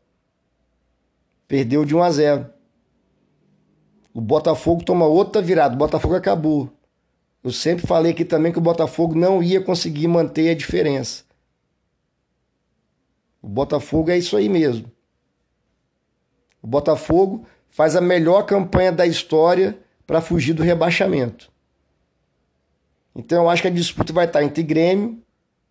Perdeu 1.47 1.85
de 1.85 1.95
1 1.95 2.01
a 2.01 2.09
0. 2.09 2.49
O 4.11 4.19
Botafogo 4.19 4.83
toma 4.83 5.05
outra 5.05 5.43
virada. 5.43 5.75
O 5.75 5.77
Botafogo 5.77 6.15
acabou. 6.15 6.73
Eu 7.43 7.51
sempre 7.51 7.85
falei 7.85 8.13
aqui 8.13 8.25
também 8.25 8.51
que 8.51 8.57
o 8.57 8.63
Botafogo 8.63 9.13
não 9.13 9.43
ia 9.43 9.61
conseguir 9.61 10.07
manter 10.07 10.49
a 10.49 10.55
diferença. 10.55 11.23
O 13.43 13.47
Botafogo 13.47 14.09
é 14.09 14.17
isso 14.17 14.35
aí 14.35 14.49
mesmo. 14.49 14.91
O 16.63 16.65
Botafogo 16.65 17.45
faz 17.69 17.95
a 17.95 18.01
melhor 18.01 18.41
campanha 18.47 18.91
da 18.91 19.05
história 19.05 19.77
para 20.07 20.19
fugir 20.19 20.53
do 20.53 20.63
rebaixamento. 20.63 21.52
Então 23.15 23.43
eu 23.43 23.49
acho 23.49 23.61
que 23.61 23.67
a 23.67 23.71
disputa 23.71 24.11
vai 24.11 24.25
estar 24.25 24.43
entre 24.43 24.63
Grêmio, 24.63 25.21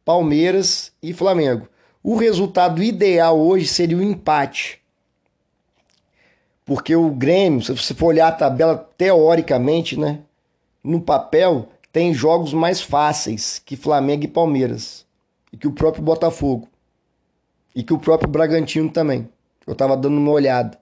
Palmeiras 0.05 0.93
e 1.03 1.13
Flamengo. 1.13 1.69
O 2.03 2.17
resultado 2.17 2.83
ideal 2.83 3.39
hoje 3.39 3.67
seria 3.67 3.97
o 3.97 4.03
empate. 4.03 4.81
Porque 6.65 6.95
o 6.95 7.11
Grêmio, 7.11 7.63
se 7.63 7.73
você 7.73 7.95
for 7.95 8.07
olhar 8.07 8.29
a 8.29 8.33
tabela 8.33 8.77
teoricamente, 8.97 9.99
né, 9.99 10.21
no 10.83 11.01
papel, 11.01 11.69
tem 11.93 12.15
jogos 12.15 12.53
mais 12.53 12.81
fáceis 12.81 13.61
que 13.65 13.77
Flamengo 13.77 14.25
e 14.25 14.29
Palmeiras. 14.29 15.05
E 15.53 15.57
que 15.57 15.69
o 15.69 15.73
próprio 15.73 16.03
Botafogo. 16.03 16.69
E 17.75 17.83
que 17.83 17.93
o 17.93 17.99
próprio 17.99 18.31
Bragantino 18.31 18.91
também. 18.91 19.29
Eu 19.67 19.75
tava 19.75 19.97
dando 19.97 20.17
uma 20.17 20.31
olhada. 20.31 20.79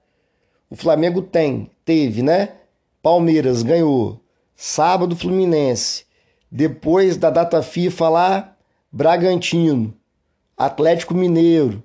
O 0.70 0.76
Flamengo 0.76 1.20
tem, 1.20 1.70
teve, 1.84 2.22
né? 2.22 2.50
Palmeiras 3.02 3.62
ganhou. 3.62 4.20
Sábado, 4.54 5.16
Fluminense. 5.16 6.04
Depois 6.50 7.16
da 7.16 7.30
data 7.30 7.62
FIFA 7.62 8.08
lá, 8.08 8.56
Bragantino. 8.90 9.94
Atlético 10.56 11.14
Mineiro. 11.14 11.82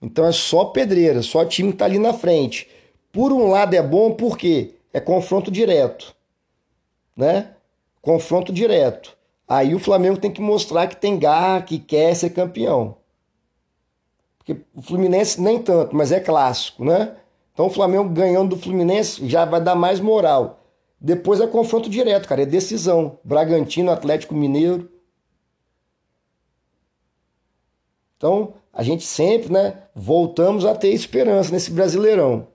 Então 0.00 0.26
é 0.26 0.32
só 0.32 0.66
pedreira, 0.66 1.22
só 1.22 1.44
time 1.44 1.72
que 1.72 1.78
tá 1.78 1.86
ali 1.86 1.98
na 1.98 2.12
frente. 2.12 2.68
Por 3.10 3.32
um 3.32 3.48
lado 3.48 3.74
é 3.74 3.82
bom 3.82 4.12
porque 4.12 4.74
é 4.92 5.00
confronto 5.00 5.50
direto, 5.50 6.14
né? 7.16 7.52
Confronto 8.02 8.52
direto. 8.52 9.16
Aí 9.48 9.74
o 9.74 9.78
Flamengo 9.78 10.18
tem 10.18 10.30
que 10.30 10.40
mostrar 10.40 10.86
que 10.86 10.96
tem 10.96 11.18
garra, 11.18 11.62
que 11.62 11.78
quer 11.78 12.14
ser 12.14 12.30
campeão. 12.30 12.96
Porque 14.38 14.62
o 14.74 14.82
Fluminense 14.82 15.40
nem 15.40 15.60
tanto, 15.60 15.96
mas 15.96 16.12
é 16.12 16.20
clássico, 16.20 16.84
né? 16.84 17.16
Então 17.52 17.66
o 17.66 17.70
Flamengo 17.70 18.08
ganhando 18.10 18.50
do 18.54 18.62
Fluminense 18.62 19.26
já 19.28 19.44
vai 19.44 19.60
dar 19.60 19.74
mais 19.74 19.98
moral. 19.98 20.65
Depois 21.00 21.40
é 21.40 21.46
confronto 21.46 21.90
direto, 21.90 22.28
cara, 22.28 22.42
é 22.42 22.46
decisão. 22.46 23.18
Bragantino, 23.22 23.90
Atlético 23.90 24.34
Mineiro. 24.34 24.90
Então, 28.16 28.54
a 28.72 28.82
gente 28.82 29.04
sempre, 29.04 29.52
né, 29.52 29.82
voltamos 29.94 30.64
a 30.64 30.74
ter 30.74 30.88
esperança 30.88 31.52
nesse 31.52 31.70
Brasileirão. 31.70 32.48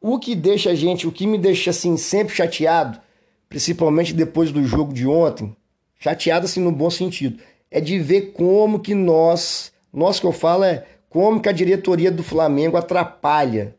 O 0.00 0.18
que 0.18 0.34
deixa 0.34 0.70
a 0.70 0.74
gente, 0.74 1.06
o 1.06 1.12
que 1.12 1.26
me 1.26 1.38
deixa 1.38 1.70
assim 1.70 1.96
sempre 1.96 2.34
chateado, 2.34 3.00
principalmente 3.48 4.14
depois 4.14 4.50
do 4.50 4.64
jogo 4.64 4.92
de 4.92 5.06
ontem, 5.06 5.54
chateado 5.98 6.46
assim 6.46 6.60
no 6.60 6.72
bom 6.72 6.88
sentido, 6.88 7.42
é 7.70 7.80
de 7.80 7.98
ver 7.98 8.32
como 8.32 8.80
que 8.80 8.94
nós, 8.94 9.72
nós 9.92 10.18
que 10.18 10.26
eu 10.26 10.32
falo 10.32 10.64
é 10.64 10.86
como 11.10 11.40
que 11.40 11.48
a 11.48 11.52
diretoria 11.52 12.10
do 12.10 12.22
Flamengo 12.22 12.76
atrapalha. 12.76 13.76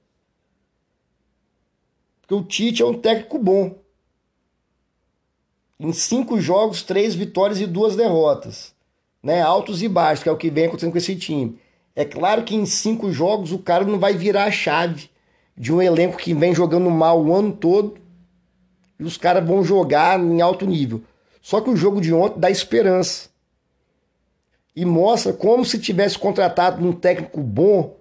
Porque 2.31 2.35
o 2.35 2.43
Tite 2.43 2.81
é 2.81 2.85
um 2.85 2.93
técnico 2.93 3.37
bom. 3.37 3.75
Em 5.77 5.91
cinco 5.91 6.39
jogos, 6.39 6.81
três 6.81 7.13
vitórias 7.13 7.59
e 7.59 7.67
duas 7.67 7.97
derrotas. 7.97 8.73
Né? 9.21 9.41
Altos 9.41 9.83
e 9.83 9.89
baixos, 9.89 10.23
que 10.23 10.29
é 10.29 10.31
o 10.31 10.37
que 10.37 10.49
vem 10.49 10.67
acontecendo 10.67 10.93
com 10.93 10.97
esse 10.97 11.13
time. 11.17 11.59
É 11.93 12.05
claro 12.05 12.43
que 12.45 12.55
em 12.55 12.65
cinco 12.65 13.11
jogos 13.11 13.51
o 13.51 13.59
cara 13.59 13.83
não 13.83 13.99
vai 13.99 14.13
virar 14.13 14.45
a 14.45 14.51
chave 14.51 15.09
de 15.57 15.73
um 15.73 15.81
elenco 15.81 16.17
que 16.17 16.33
vem 16.33 16.55
jogando 16.55 16.89
mal 16.89 17.21
o 17.21 17.35
ano 17.35 17.51
todo 17.51 17.97
e 18.97 19.03
os 19.03 19.17
caras 19.17 19.45
vão 19.45 19.61
jogar 19.61 20.17
em 20.17 20.39
alto 20.39 20.65
nível. 20.65 21.03
Só 21.41 21.59
que 21.59 21.69
o 21.69 21.75
jogo 21.75 21.99
de 21.99 22.13
ontem 22.13 22.39
dá 22.39 22.49
esperança 22.49 23.29
e 24.73 24.85
mostra 24.85 25.33
como 25.33 25.65
se 25.65 25.77
tivesse 25.77 26.17
contratado 26.17 26.87
um 26.87 26.93
técnico 26.93 27.41
bom 27.41 27.97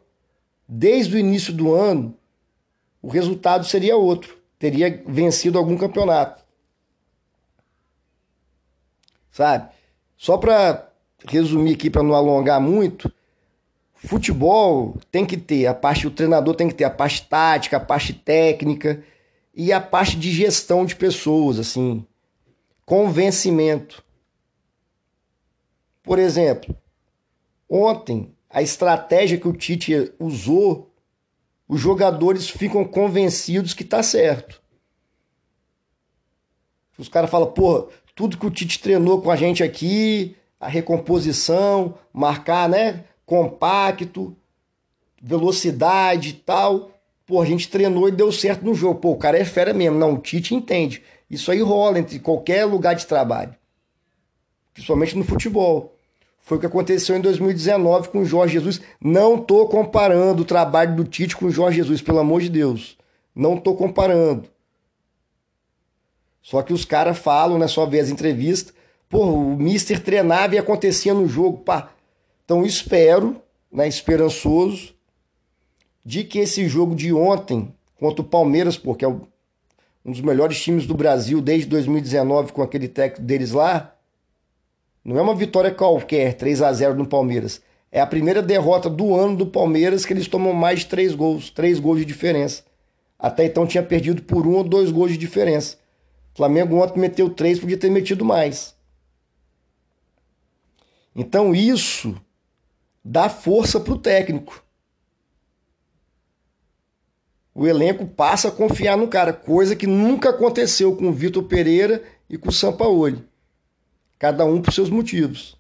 desde 0.69 1.17
o 1.17 1.19
início 1.19 1.53
do 1.53 1.75
ano, 1.75 2.15
o 3.03 3.09
resultado 3.09 3.65
seria 3.65 3.97
outro, 3.97 4.37
teria 4.59 5.03
vencido 5.07 5.59
algum 5.59 5.77
campeonato. 5.77 6.45
Sabe? 9.31 9.71
Só 10.17 10.37
para 10.37 10.91
resumir 11.27 11.75
aqui 11.75 11.89
para 11.89 12.03
não 12.03 12.15
alongar 12.15 12.61
muito, 12.61 13.11
Futebol 14.03 14.97
tem 15.11 15.27
que 15.27 15.37
ter 15.37 15.67
a 15.67 15.75
parte, 15.75 16.07
o 16.07 16.11
treinador 16.11 16.55
tem 16.55 16.69
que 16.69 16.75
ter 16.75 16.85
a 16.85 16.91
parte 16.91 17.27
tática, 17.29 17.77
a 17.77 17.81
parte 17.81 18.15
técnica 18.15 19.05
e 19.55 19.73
a 19.73 19.81
parte 19.81 20.17
de 20.17 20.33
gestão 20.33 20.87
de 20.87 20.97
pessoas, 20.97 21.59
assim, 21.59 22.07
convencimento. 22.87 24.03
Por 26.03 26.19
exemplo, 26.19 26.75
ontem 27.69 28.35
a 28.49 28.63
estratégia 28.63 29.39
que 29.39 29.47
o 29.47 29.53
Tite 29.53 30.13
usou, 30.19 30.90
os 31.71 31.79
jogadores 31.79 32.51
ficam 32.51 32.85
convencidos 32.85 33.75
que 33.75 33.85
tá 33.85 34.03
certo. 34.03 34.61
Os 36.99 37.09
caras 37.09 37.31
falam, 37.31 37.53
pô, 37.53 37.89
tudo 38.13 38.37
que 38.37 38.45
o 38.45 38.51
Tite 38.51 38.81
treinou 38.81 39.23
com 39.23 39.31
a 39.31 39.37
gente 39.37 39.63
aqui, 39.63 40.37
a 40.59 40.67
recomposição, 40.67 41.95
marcar, 42.13 42.69
né? 42.69 43.05
compacto, 43.25 44.37
velocidade 45.23 46.31
e 46.31 46.33
tal. 46.33 46.91
Pô, 47.25 47.41
a 47.41 47.47
gente 47.47 47.69
treinou 47.69 48.09
e 48.09 48.13
deu 48.13 48.33
certo 48.33 48.65
no 48.65 48.75
jogo. 48.75 48.99
Pô, 48.99 49.13
o 49.13 49.17
cara 49.17 49.39
é 49.39 49.45
fera 49.45 49.73
mesmo. 49.73 49.97
Não, 49.97 50.15
o 50.15 50.19
Tite 50.19 50.57
entende. 50.57 51.05
Isso 51.31 51.53
aí 51.53 51.61
rola 51.61 52.01
entre 52.01 52.19
qualquer 52.19 52.65
lugar 52.65 52.97
de 52.97 53.07
trabalho. 53.07 53.55
Principalmente 54.75 55.17
no 55.17 55.23
futebol. 55.23 55.97
Foi 56.43 56.57
o 56.57 56.61
que 56.61 56.67
aconteceu 56.67 57.17
em 57.17 57.21
2019 57.21 58.09
com 58.09 58.21
o 58.21 58.25
Jorge 58.25 58.55
Jesus. 58.55 58.81
Não 59.01 59.39
tô 59.39 59.67
comparando 59.67 60.43
o 60.43 60.45
trabalho 60.45 60.97
do 60.97 61.05
Tite 61.05 61.37
com 61.37 61.47
o 61.47 61.51
Jorge 61.51 61.77
Jesus, 61.77 62.03
pelo 62.03 62.19
amor 62.19 62.41
de 62.41 62.49
Deus. 62.49 62.97
Não 63.35 63.57
tô 63.57 63.75
comparando. 63.75 64.49
Só 66.43 66.63
que 66.63 66.73
os 66.73 66.85
caras 66.85 67.19
falam, 67.19 67.59
né? 67.59 67.69
Só 67.69 67.87
ver 67.87 68.01
as 68.01 68.09
entrevistas. 68.09 68.75
Pô, 69.09 69.25
o 69.25 69.57
Mister 69.57 70.03
treinava 70.03 70.55
e 70.55 70.59
acontecia 70.59 71.15
no 71.15 71.29
jogo. 71.29 71.59
Pá. 71.59 71.91
Então 72.45 72.65
espero, 72.65 73.41
né, 73.71 73.87
esperançoso, 73.87 74.95
de 76.05 76.25
que 76.25 76.39
esse 76.39 76.67
jogo 76.69 76.95
de 76.95 77.13
ontem 77.13 77.73
contra 77.99 78.23
o 78.23 78.25
Palmeiras, 78.25 78.77
porque 78.77 79.05
é 79.05 79.09
um 79.09 79.21
dos 80.05 80.21
melhores 80.21 80.61
times 80.61 80.87
do 80.87 80.95
Brasil 80.95 81.41
desde 81.41 81.69
2019 81.69 82.53
com 82.53 82.63
aquele 82.63 82.89
técnico 82.89 83.23
deles 83.23 83.53
lá, 83.53 83.95
não 85.05 85.19
é 85.19 85.23
uma 85.23 85.35
vitória 85.35 85.71
qualquer, 85.71 86.35
3 86.35 86.63
a 86.63 86.73
0 86.73 86.95
no 86.95 87.07
Palmeiras. 87.07 87.61
É 87.91 88.01
a 88.01 88.07
primeira 88.07 88.43
derrota 88.43 88.89
do 88.89 89.15
ano 89.15 89.37
do 89.37 89.47
Palmeiras 89.47 90.05
que 90.05 90.13
eles 90.13 90.29
tomam 90.29 90.53
mais 90.53 90.81
de 90.81 90.87
três 90.87 91.15
gols, 91.15 91.51
três 91.51 91.81
gols 91.81 91.99
de 92.01 92.05
diferença. 92.05 92.63
Até 93.19 93.45
então 93.45 93.67
tinha 93.67 93.83
perdido 93.83 94.23
por 94.23 94.47
um 94.47 94.55
ou 94.55 94.65
dois 94.65 94.91
gols 94.91 95.13
de 95.13 95.19
diferença. 95.19 95.77
O 96.33 96.37
Flamengo 96.37 96.77
ontem 96.77 97.01
meteu 97.01 97.29
três, 97.29 97.59
podia 97.59 97.77
ter 97.77 97.91
metido 97.91 98.25
mais. 98.25 98.75
Então 101.15 101.55
isso 101.55 102.15
dá 103.05 103.29
força 103.29 103.81
para 103.81 103.93
o 103.93 103.99
técnico. 103.99 104.63
O 107.53 107.67
elenco 107.67 108.07
passa 108.07 108.49
a 108.49 108.53
confiar 108.53 108.97
no 108.97 109.09
cara, 109.09 109.33
coisa 109.33 109.75
que 109.75 109.87
nunca 109.87 110.31
aconteceu 110.31 110.95
com 110.95 111.09
o 111.09 111.13
Vitor 111.13 111.43
Pereira 111.43 112.03
e 112.29 112.39
com 112.39 112.49
o 112.49 112.53
Sampaoli. 112.53 113.29
Cada 114.21 114.45
um 114.45 114.61
por 114.61 114.71
seus 114.71 114.91
motivos. 114.91 115.59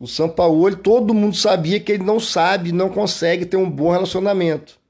O 0.00 0.06
Sampaoli, 0.06 0.74
todo 0.74 1.12
mundo 1.12 1.36
sabia 1.36 1.78
que 1.78 1.92
ele 1.92 2.02
não 2.02 2.18
sabe, 2.18 2.72
não 2.72 2.88
consegue 2.88 3.44
ter 3.44 3.58
um 3.58 3.70
bom 3.70 3.90
relacionamento. 3.90 4.80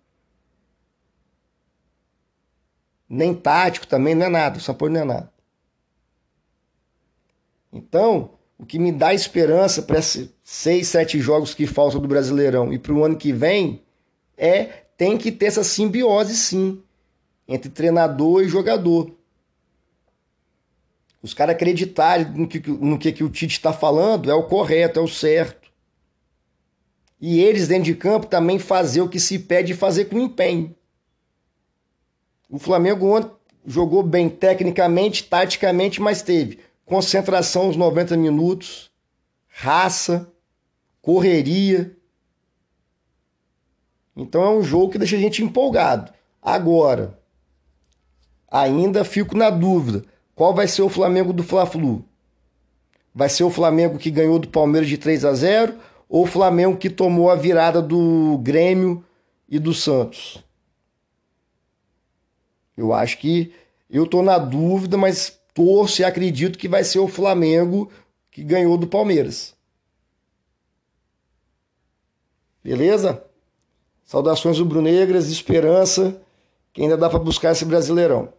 Nem 3.09 3.35
tático 3.35 3.85
também 3.85 4.15
não 4.15 4.27
é 4.27 4.29
nada, 4.29 4.59
o 4.59 4.61
Sampaoli 4.61 4.95
não 4.95 5.01
é 5.01 5.05
nada. 5.05 5.33
Então, 7.73 8.31
o 8.57 8.65
que 8.65 8.79
me 8.79 8.93
dá 8.93 9.13
esperança 9.13 9.83
para 9.83 9.99
esses 9.99 10.31
seis, 10.45 10.87
sete 10.87 11.19
jogos 11.19 11.53
que 11.53 11.67
faltam 11.67 12.01
do 12.01 12.07
Brasileirão 12.07 12.73
e 12.73 12.79
para 12.79 12.93
o 12.93 13.05
ano 13.05 13.17
que 13.17 13.33
vem 13.33 13.83
é 14.37 14.85
tem 14.97 15.19
que 15.19 15.33
ter 15.33 15.47
essa 15.47 15.65
simbiose 15.65 16.37
sim 16.37 16.81
entre 17.49 17.69
treinador 17.69 18.45
e 18.45 18.49
jogador. 18.49 19.18
Os 21.29 21.35
caras 21.35 21.57
acreditarem 21.57 22.25
no 22.33 22.49
que, 22.49 22.59
no 22.71 22.99
que, 22.99 23.13
que 23.13 23.23
o 23.23 23.29
Tite 23.29 23.53
está 23.53 23.71
falando 23.71 24.31
é 24.31 24.35
o 24.35 24.45
correto, 24.45 24.99
é 24.99 25.03
o 25.03 25.07
certo. 25.07 25.71
E 27.21 27.39
eles, 27.39 27.69
dentro 27.69 27.85
de 27.85 27.95
campo, 27.95 28.27
também 28.27 28.59
fazer 28.59 29.03
o 29.03 29.09
que 29.11 29.21
se 29.21 29.39
pede 29.39 29.75
fazer 29.75 30.07
com 30.07 30.19
empenho. 30.19 30.75
O 32.49 32.59
Flamengo 32.59 33.15
ontem 33.15 33.31
jogou 33.67 34.03
bem 34.03 34.31
tecnicamente, 34.31 35.23
taticamente, 35.25 36.01
mas 36.01 36.23
teve 36.23 36.61
concentração 36.87 37.69
os 37.69 37.77
90 37.77 38.17
minutos, 38.17 38.91
raça, 39.49 40.33
correria. 41.03 41.95
Então 44.17 44.43
é 44.43 44.49
um 44.49 44.63
jogo 44.63 44.93
que 44.93 44.99
deixa 44.99 45.17
a 45.17 45.21
gente 45.21 45.45
empolgado. 45.45 46.11
Agora, 46.41 47.21
ainda 48.51 49.05
fico 49.05 49.37
na 49.37 49.51
dúvida 49.51 50.07
qual 50.39 50.55
vai 50.55 50.69
ser 50.69 50.83
o 50.83 50.89
Flamengo 50.89 51.33
do 51.33 51.43
Fla-Flu? 51.43 52.05
Vai 53.13 53.29
ser 53.29 53.43
o 53.43 53.51
Flamengo 53.51 53.99
que 53.99 54.09
ganhou 54.09 54.39
do 54.39 54.47
Palmeiras 54.47 54.89
de 54.89 54.97
3 54.97 55.25
a 55.25 55.35
0 55.35 55.77
ou 56.09 56.23
o 56.23 56.27
Flamengo 56.29 56.77
que 56.77 56.89
tomou 56.89 57.29
a 57.29 57.35
virada 57.35 57.83
do 57.83 58.39
Grêmio 58.39 59.05
e 59.49 59.59
do 59.59 59.75
Santos? 59.75 60.39
Eu 62.77 62.93
acho 62.93 63.19
que 63.19 63.53
eu 63.91 64.07
tô 64.07 64.23
na 64.23 64.39
dúvida, 64.39 64.97
mas 64.97 65.41
torço 65.53 66.03
e 66.03 66.05
acredito 66.05 66.57
que 66.57 66.69
vai 66.69 66.85
ser 66.85 67.01
o 67.01 67.09
Flamengo 67.09 67.91
que 68.31 68.45
ganhou 68.45 68.79
do 68.79 68.87
Palmeiras. 68.87 69.57
Beleza? 72.63 73.25
Saudações 74.05 74.61
rubro-negras, 74.61 75.33
esperança 75.33 76.23
que 76.73 76.83
ainda 76.83 76.97
dá 76.97 77.11
para 77.11 77.19
buscar 77.19 77.51
esse 77.51 77.65
Brasileirão. 77.65 78.38